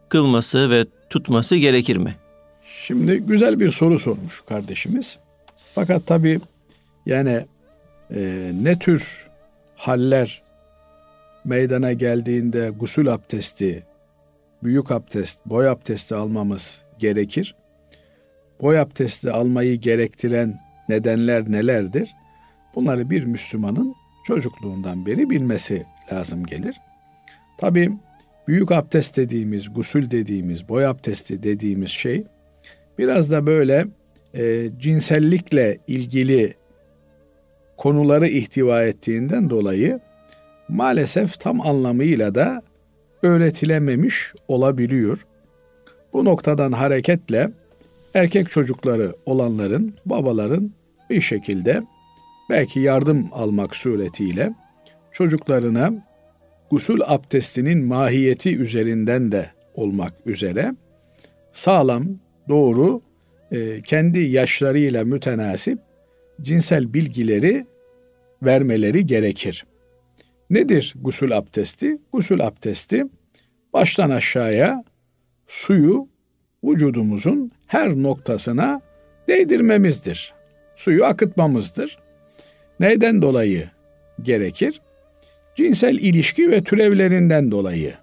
kılması 0.09 0.71
ve 0.71 0.87
tutması 1.11 1.57
gerekir 1.57 1.97
mi? 1.97 2.17
Şimdi 2.83 3.19
güzel 3.19 3.61
bir 3.61 3.71
soru 3.71 3.99
sormuş 3.99 4.43
kardeşimiz. 4.49 5.19
Fakat 5.75 6.07
tabii 6.07 6.41
yani 7.07 7.47
e, 8.15 8.51
ne 8.63 8.79
tür 8.79 9.27
haller 9.77 10.43
meydana 11.45 11.93
geldiğinde 11.93 12.71
gusül 12.79 13.13
abdesti, 13.13 13.83
büyük 14.63 14.91
abdest, 14.91 15.47
boy 15.47 15.69
abdesti 15.69 16.15
almamız 16.15 16.83
gerekir. 16.99 17.55
Boy 18.61 18.79
abdesti 18.79 19.31
almayı 19.31 19.77
gerektiren 19.77 20.61
nedenler 20.89 21.53
nelerdir? 21.53 22.11
Bunları 22.75 23.11
bir 23.11 23.25
Müslümanın 23.25 23.95
çocukluğundan 24.27 25.07
beri 25.07 25.31
bilmesi 25.31 25.87
lazım 26.13 26.45
gelir. 26.45 26.77
Tabi 27.59 27.91
büyük 28.49 28.73
abdest 28.73 29.17
dediğimiz, 29.17 29.75
gusül 29.75 30.11
dediğimiz, 30.11 30.69
boy 30.69 30.87
abdesti 30.87 31.43
dediğimiz 31.43 31.91
şey 31.91 32.25
biraz 32.99 33.31
da 33.31 33.47
böyle 33.47 33.87
e, 34.35 34.71
cinsellikle 34.79 35.79
ilgili 35.87 36.55
konuları 37.79 38.29
ihtiva 38.29 38.83
ettiğinden 38.83 39.51
dolayı 39.51 40.01
maalesef 40.69 41.41
tam 41.41 41.61
anlamıyla 41.61 42.35
da 42.35 42.63
öğretilememiş 43.23 44.33
olabiliyor. 44.49 45.27
Bu 46.13 46.25
noktadan 46.25 46.73
hareketle 46.73 47.47
erkek 48.15 48.51
çocukları 48.51 49.15
olanların, 49.27 49.95
babaların 50.07 50.73
bir 51.11 51.21
şekilde 51.21 51.81
belki 52.51 52.81
yardım 52.81 53.29
almak 53.33 53.77
suretiyle 53.77 54.55
çocuklarına 55.13 55.93
gusül 56.71 57.01
abdestinin 57.07 57.85
mahiyeti 57.85 58.57
üzerinden 58.57 59.33
de 59.33 59.51
olmak 59.75 60.13
üzere 60.27 60.75
sağlam, 61.53 62.05
doğru, 62.49 63.03
e, 63.53 63.81
kendi 63.81 64.19
yaşlarıyla 64.19 65.05
mütenasip 65.05 65.79
cinsel 66.43 66.95
bilgileri 66.95 67.67
vermeleri 68.43 69.07
gerekir. 69.07 69.67
Nedir 70.51 70.95
gusül 71.01 71.37
abdesti? 71.37 71.99
Gusül 72.13 72.47
abdesti 72.47 73.05
baştan 73.73 74.11
aşağıya 74.11 74.85
suyu 75.47 76.09
vücudumuzun 76.65 77.53
her 77.67 77.89
noktasına 77.89 78.81
değdirmemizdir. 79.29 80.35
Suyu 80.77 81.05
akıtmamızdır. 81.05 81.99
Neden 82.81 83.23
dolayı 83.23 83.71
gerekir? 84.23 84.81
Cinsel 85.55 85.95
ilişki 85.99 86.51
ve 86.51 86.65
türevlerinden 86.65 87.51
dolayı 87.51 87.95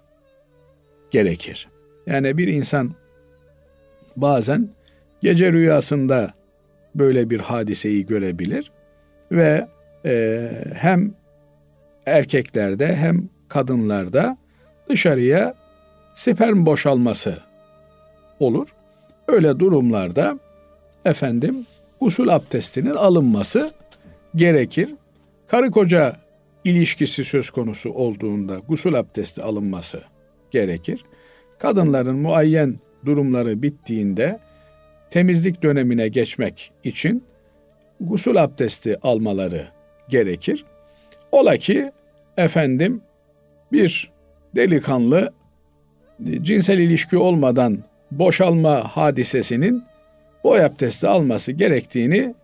gerekir. 1.10 1.68
Yani 2.06 2.38
bir 2.38 2.48
insan 2.48 2.94
bazen 4.16 4.68
gece 5.22 5.52
rüyasında 5.52 6.34
böyle 6.98 7.30
bir 7.30 7.40
hadiseyi 7.40 8.06
görebilir 8.06 8.72
ve 9.32 9.68
e, 10.04 10.50
hem 10.74 11.14
erkeklerde 12.06 12.96
hem 12.96 13.28
kadınlarda 13.48 14.36
dışarıya 14.88 15.54
sperm 16.14 16.66
boşalması 16.66 17.38
olur. 18.40 18.74
Öyle 19.28 19.58
durumlarda 19.58 20.38
efendim 21.04 21.66
usul 22.00 22.28
abdestinin 22.28 22.94
alınması 22.94 23.72
gerekir. 24.34 24.94
Karı 25.48 25.70
koca 25.70 26.16
ilişkisi 26.64 27.24
söz 27.24 27.50
konusu 27.50 27.90
olduğunda 27.90 28.58
gusül 28.68 28.94
abdesti 28.94 29.42
alınması 29.42 30.02
gerekir. 30.50 31.04
Kadınların 31.58 32.16
muayyen 32.16 32.74
durumları 33.04 33.62
bittiğinde 33.62 34.40
temizlik 35.10 35.62
dönemine 35.62 36.08
geçmek 36.08 36.72
için 36.84 37.24
gusül 38.00 38.42
abdesti 38.42 38.96
almaları 39.02 39.68
gerekir. 40.08 40.64
Ola 41.32 41.56
ki 41.56 41.92
efendim 42.36 43.02
bir 43.72 44.10
delikanlı 44.56 45.32
cinsel 46.42 46.78
ilişki 46.78 47.16
olmadan 47.16 47.78
boşalma 48.10 48.88
hadisesinin 48.96 49.84
boy 50.44 50.64
abdesti 50.64 51.08
alması 51.08 51.52
gerektiğini 51.52 52.34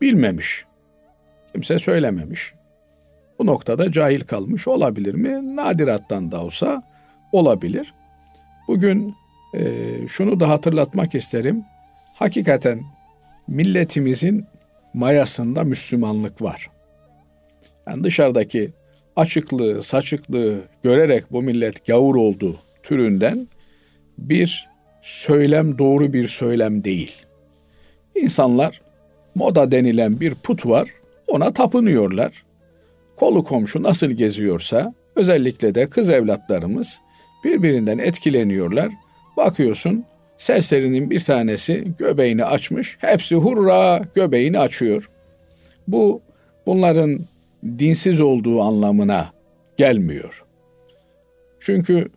bilmemiş. 0.00 0.64
Kimse 1.52 1.78
söylememiş. 1.78 2.52
Bu 3.38 3.46
noktada 3.46 3.92
cahil 3.92 4.20
kalmış 4.20 4.68
olabilir 4.68 5.14
mi? 5.14 5.56
Nadirattan 5.56 6.32
da 6.32 6.44
olsa 6.44 6.82
olabilir. 7.32 7.94
Bugün 8.68 9.14
e, 9.54 9.62
şunu 10.08 10.40
da 10.40 10.48
hatırlatmak 10.48 11.14
isterim. 11.14 11.64
Hakikaten 12.14 12.82
milletimizin 13.48 14.44
mayasında 14.94 15.64
Müslümanlık 15.64 16.42
var. 16.42 16.70
Yani 17.86 18.04
dışarıdaki 18.04 18.72
açıklığı, 19.16 19.82
saçıklığı 19.82 20.62
görerek 20.82 21.32
bu 21.32 21.42
millet 21.42 21.86
gavur 21.86 22.16
oldu 22.16 22.56
türünden 22.82 23.48
bir 24.18 24.68
söylem 25.02 25.78
doğru 25.78 26.12
bir 26.12 26.28
söylem 26.28 26.84
değil. 26.84 27.12
İnsanlar 28.14 28.80
moda 29.34 29.70
denilen 29.70 30.20
bir 30.20 30.34
put 30.34 30.66
var, 30.66 30.88
ona 31.26 31.52
tapınıyorlar. 31.52 32.44
Kolu 33.16 33.44
komşu 33.44 33.82
nasıl 33.82 34.10
geziyorsa 34.10 34.94
özellikle 35.16 35.74
de 35.74 35.88
kız 35.88 36.10
evlatlarımız 36.10 37.00
birbirinden 37.44 37.98
etkileniyorlar. 37.98 38.88
Bakıyorsun 39.36 40.04
serserinin 40.44 41.10
bir 41.10 41.20
tanesi 41.20 41.92
göbeğini 41.98 42.44
açmış, 42.44 42.96
hepsi 43.00 43.34
hurra 43.34 44.02
göbeğini 44.14 44.58
açıyor. 44.58 45.10
Bu 45.88 46.22
bunların 46.66 47.20
dinsiz 47.78 48.20
olduğu 48.20 48.62
anlamına 48.62 49.32
gelmiyor. 49.76 50.44
Çünkü 51.60 52.08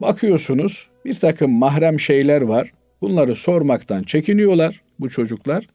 bakıyorsunuz 0.00 0.88
bir 1.04 1.14
takım 1.14 1.52
mahrem 1.52 2.00
şeyler 2.00 2.42
var. 2.42 2.72
Bunları 3.00 3.36
sormaktan 3.36 4.02
çekiniyorlar 4.02 4.82
bu 5.00 5.10
çocuklar. 5.10 5.66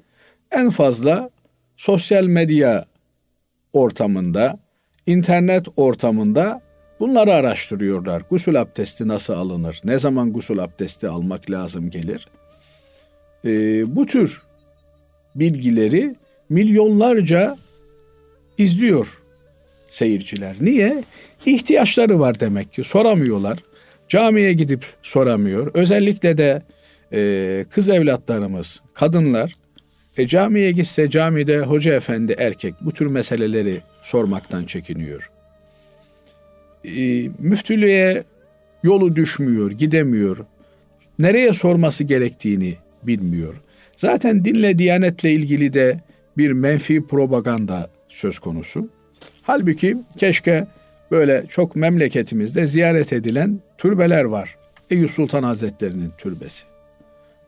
En 0.51 0.69
fazla 0.69 1.29
sosyal 1.77 2.23
medya 2.23 2.85
ortamında, 3.73 4.59
internet 5.07 5.67
ortamında 5.75 6.61
bunları 6.99 7.33
araştırıyorlar. 7.33 8.23
Gusül 8.29 8.61
abdesti 8.61 9.07
nasıl 9.07 9.33
alınır? 9.33 9.81
Ne 9.83 9.99
zaman 9.99 10.33
gusül 10.33 10.59
abdesti 10.59 11.09
almak 11.09 11.51
lazım 11.51 11.89
gelir? 11.89 12.27
Ee, 13.45 13.95
bu 13.95 14.05
tür 14.05 14.41
bilgileri 15.35 16.15
milyonlarca 16.49 17.57
izliyor 18.57 19.21
seyirciler. 19.89 20.55
Niye? 20.61 21.03
İhtiyaçları 21.45 22.19
var 22.19 22.39
demek 22.39 22.73
ki. 22.73 22.83
Soramıyorlar. 22.83 23.59
Camiye 24.07 24.53
gidip 24.53 24.85
soramıyor. 25.01 25.71
Özellikle 25.73 26.37
de 26.37 26.61
e, 27.13 27.65
kız 27.69 27.89
evlatlarımız, 27.89 28.81
kadınlar 28.93 29.55
e, 30.17 30.27
camiye 30.27 30.71
gitse 30.71 31.09
camide 31.09 31.59
hoca 31.59 31.93
efendi 31.93 32.35
erkek 32.37 32.73
bu 32.81 32.91
tür 32.91 33.05
meseleleri 33.05 33.81
sormaktan 34.01 34.65
çekiniyor. 34.65 35.31
E, 36.85 37.29
müftülüğe 37.39 38.23
yolu 38.83 39.15
düşmüyor, 39.15 39.71
gidemiyor. 39.71 40.37
Nereye 41.19 41.53
sorması 41.53 42.03
gerektiğini 42.03 42.75
bilmiyor. 43.03 43.55
Zaten 43.95 44.45
dinle, 44.45 44.77
diyanetle 44.77 45.31
ilgili 45.31 45.73
de 45.73 45.99
bir 46.37 46.51
menfi 46.51 47.07
propaganda 47.07 47.89
söz 48.07 48.39
konusu. 48.39 48.89
Halbuki 49.41 49.97
keşke 50.17 50.67
böyle 51.11 51.45
çok 51.49 51.75
memleketimizde 51.75 52.67
ziyaret 52.67 53.13
edilen 53.13 53.59
türbeler 53.77 54.23
var. 54.23 54.57
Eyüp 54.89 55.11
Sultan 55.11 55.43
Hazretleri'nin 55.43 56.11
türbesi. 56.17 56.65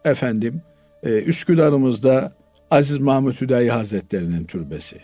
Efendim 0.06 0.62
e, 1.04 1.10
Üsküdar'ımızda 1.10 2.34
Aziz 2.72 2.98
Mahmut 2.98 3.42
Hüdayi 3.42 3.72
Hazretleri'nin 3.72 4.44
türbesi. 4.44 4.98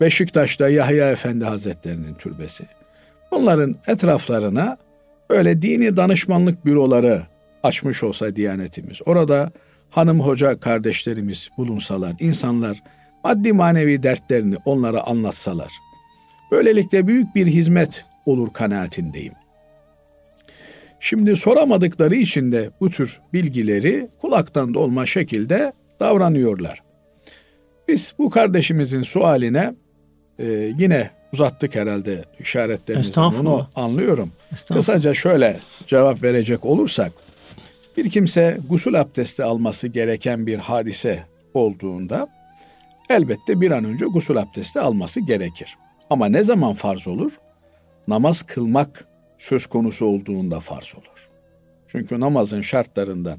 Beşiktaş'ta 0.00 0.68
Yahya 0.68 1.10
Efendi 1.10 1.44
Hazretleri'nin 1.44 2.14
türbesi. 2.14 2.64
Bunların 3.32 3.76
etraflarına 3.86 4.76
öyle 5.28 5.62
dini 5.62 5.96
danışmanlık 5.96 6.64
büroları 6.64 7.22
açmış 7.62 8.02
olsa 8.02 8.36
Diyanetimiz. 8.36 9.00
Orada 9.06 9.52
hanım 9.90 10.20
hoca 10.20 10.60
kardeşlerimiz 10.60 11.48
bulunsalar, 11.58 12.14
insanlar 12.20 12.82
maddi 13.24 13.52
manevi 13.52 14.02
dertlerini 14.02 14.56
onlara 14.64 15.06
anlatsalar. 15.06 15.72
Böylelikle 16.50 17.06
büyük 17.06 17.34
bir 17.34 17.46
hizmet 17.46 18.04
olur 18.26 18.52
kanaatindeyim. 18.52 19.32
Şimdi 21.00 21.36
soramadıkları 21.36 22.14
için 22.14 22.52
de 22.52 22.70
bu 22.80 22.90
tür 22.90 23.20
bilgileri 23.32 24.08
kulaktan 24.20 24.74
dolma 24.74 25.06
şekilde 25.06 25.72
davranıyorlar. 26.00 26.82
Biz 27.88 28.14
bu 28.18 28.30
kardeşimizin 28.30 29.02
sualine 29.02 29.74
e, 30.38 30.72
yine 30.78 31.10
uzattık 31.32 31.74
herhalde 31.74 32.24
işaretlerimizden 32.40 33.22
onu 33.22 33.66
anlıyorum. 33.76 34.32
Kısaca 34.72 35.14
şöyle 35.14 35.60
cevap 35.86 36.22
verecek 36.22 36.64
olursak 36.64 37.12
bir 37.96 38.10
kimse 38.10 38.58
gusül 38.68 39.00
abdesti 39.00 39.44
alması 39.44 39.88
gereken 39.88 40.46
bir 40.46 40.56
hadise 40.56 41.26
olduğunda 41.54 42.28
elbette 43.10 43.60
bir 43.60 43.70
an 43.70 43.84
önce 43.84 44.06
gusül 44.06 44.36
abdesti 44.36 44.80
alması 44.80 45.20
gerekir. 45.20 45.76
Ama 46.10 46.26
ne 46.26 46.42
zaman 46.42 46.74
farz 46.74 47.08
olur? 47.08 47.38
Namaz 48.08 48.42
kılmak 48.42 49.06
söz 49.38 49.66
konusu 49.66 50.06
olduğunda 50.06 50.60
farz 50.60 50.94
olur. 50.94 51.30
Çünkü 51.86 52.20
namazın 52.20 52.60
şartlarından 52.60 53.38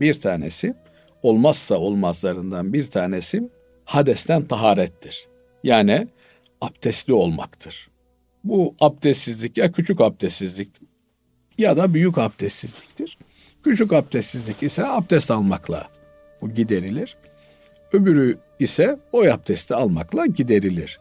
bir 0.00 0.20
tanesi 0.20 0.74
olmazsa 1.22 1.74
olmazlarından 1.74 2.72
bir 2.72 2.86
tanesi 2.86 3.50
hadesten 3.84 4.42
taharettir. 4.42 5.28
Yani 5.64 6.08
abdestli 6.64 7.12
olmaktır. 7.12 7.88
Bu 8.44 8.74
abdestsizlik 8.80 9.58
ya 9.58 9.72
küçük 9.72 10.00
abdestsizliktir 10.00 10.88
ya 11.58 11.76
da 11.76 11.94
büyük 11.94 12.18
abdestsizliktir. 12.18 13.18
Küçük 13.64 13.92
abdestsizlik 13.92 14.62
ise 14.62 14.86
abdest 14.86 15.30
almakla 15.30 15.88
Bu 16.42 16.50
giderilir. 16.50 17.16
Öbürü 17.92 18.38
ise 18.58 18.98
boy 19.12 19.30
abdesti 19.30 19.74
almakla 19.74 20.26
giderilir. 20.26 21.00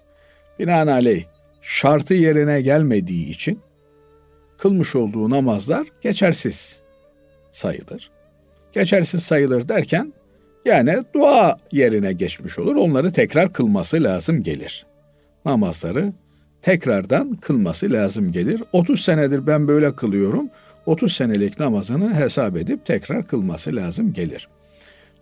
Binaenaleyh 0.59 1.25
şartı 1.61 2.13
yerine 2.13 2.61
gelmediği 2.61 3.29
için 3.29 3.59
kılmış 4.57 4.95
olduğu 4.95 5.29
namazlar 5.29 5.87
geçersiz 6.01 6.81
sayılır. 7.51 8.11
Geçersiz 8.73 9.23
sayılır 9.23 9.69
derken 9.69 10.13
yani 10.65 10.99
dua 11.13 11.57
yerine 11.71 12.13
geçmiş 12.13 12.59
olur. 12.59 12.75
Onları 12.75 13.11
tekrar 13.11 13.53
kılması 13.53 14.03
lazım 14.03 14.43
gelir. 14.43 14.85
Namazları 15.45 16.13
tekrardan 16.61 17.35
kılması 17.35 17.91
lazım 17.91 18.31
gelir. 18.31 18.63
30 18.71 19.01
senedir 19.01 19.47
ben 19.47 19.67
böyle 19.67 19.95
kılıyorum. 19.95 20.49
30 20.85 21.15
senelik 21.15 21.59
namazını 21.59 22.15
hesap 22.15 22.57
edip 22.57 22.85
tekrar 22.85 23.25
kılması 23.25 23.75
lazım 23.75 24.13
gelir. 24.13 24.49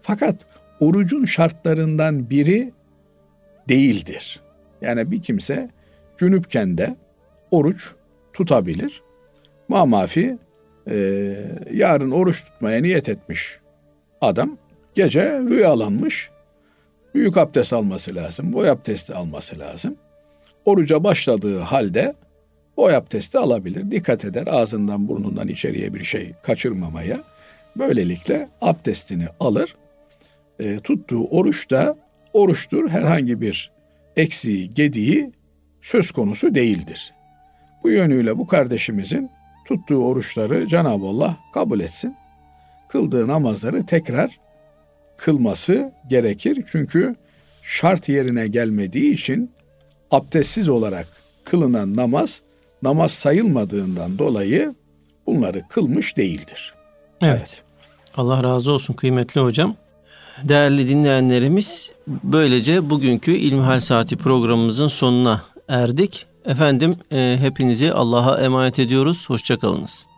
Fakat 0.01 0.45
orucun 0.79 1.25
şartlarından 1.25 2.29
biri 2.29 2.71
değildir. 3.69 4.41
Yani 4.81 5.11
bir 5.11 5.21
kimse 5.21 5.69
cünüpken 6.17 6.77
de 6.77 6.95
oruç 7.51 7.93
tutabilir. 8.33 9.01
Mamafi 9.67 10.37
e, 10.87 10.95
yarın 11.73 12.11
oruç 12.11 12.43
tutmaya 12.45 12.81
niyet 12.81 13.09
etmiş 13.09 13.59
adam 14.21 14.57
gece 14.95 15.39
rüyalanmış. 15.39 16.29
Büyük 17.15 17.37
abdest 17.37 17.73
alması 17.73 18.15
lazım. 18.15 18.53
Boy 18.53 18.69
abdesti 18.69 19.13
alması 19.13 19.59
lazım. 19.59 19.95
Oruca 20.65 21.03
başladığı 21.03 21.59
halde 21.59 22.13
boy 22.77 22.95
abdesti 22.95 23.37
alabilir. 23.37 23.91
Dikkat 23.91 24.25
eder 24.25 24.47
ağzından 24.47 25.07
burnundan 25.07 25.47
içeriye 25.47 25.93
bir 25.93 26.03
şey 26.03 26.31
kaçırmamaya. 26.43 27.23
Böylelikle 27.77 28.49
abdestini 28.61 29.25
alır. 29.39 29.75
E, 30.59 30.79
tuttuğu 30.79 31.27
oruç 31.27 31.71
da 31.71 31.97
oruçtur. 32.33 32.89
Herhangi 32.89 33.41
bir 33.41 33.71
eksiği, 34.15 34.69
gediği 34.69 35.31
söz 35.81 36.11
konusu 36.11 36.55
değildir. 36.55 37.13
Bu 37.83 37.89
yönüyle 37.89 38.37
bu 38.37 38.47
kardeşimizin 38.47 39.29
tuttuğu 39.67 40.05
oruçları 40.05 40.67
Cenab-ı 40.67 41.05
Allah 41.05 41.37
kabul 41.53 41.79
etsin. 41.79 42.15
Kıldığı 42.89 43.27
namazları 43.27 43.85
tekrar 43.85 44.39
kılması 45.17 45.93
gerekir. 46.09 46.63
Çünkü 46.71 47.15
şart 47.63 48.09
yerine 48.09 48.47
gelmediği 48.47 49.13
için 49.13 49.51
abdestsiz 50.11 50.69
olarak 50.69 51.07
kılınan 51.43 51.95
namaz 51.95 52.41
namaz 52.83 53.11
sayılmadığından 53.11 54.19
dolayı 54.19 54.75
bunları 55.25 55.61
kılmış 55.69 56.17
değildir. 56.17 56.73
Evet. 57.21 57.37
evet. 57.37 57.63
Allah 58.17 58.43
razı 58.43 58.71
olsun 58.71 58.93
kıymetli 58.93 59.41
hocam. 59.41 59.75
Değerli 60.43 60.89
dinleyenlerimiz 60.89 61.91
böylece 62.07 62.89
bugünkü 62.89 63.31
İlmihal 63.31 63.79
Saati 63.79 64.17
programımızın 64.17 64.87
sonuna 64.87 65.41
erdik. 65.67 66.25
Efendim 66.45 66.95
e, 67.11 67.37
hepinizi 67.39 67.93
Allah'a 67.93 68.41
emanet 68.41 68.79
ediyoruz. 68.79 69.29
Hoşçakalınız. 69.29 70.10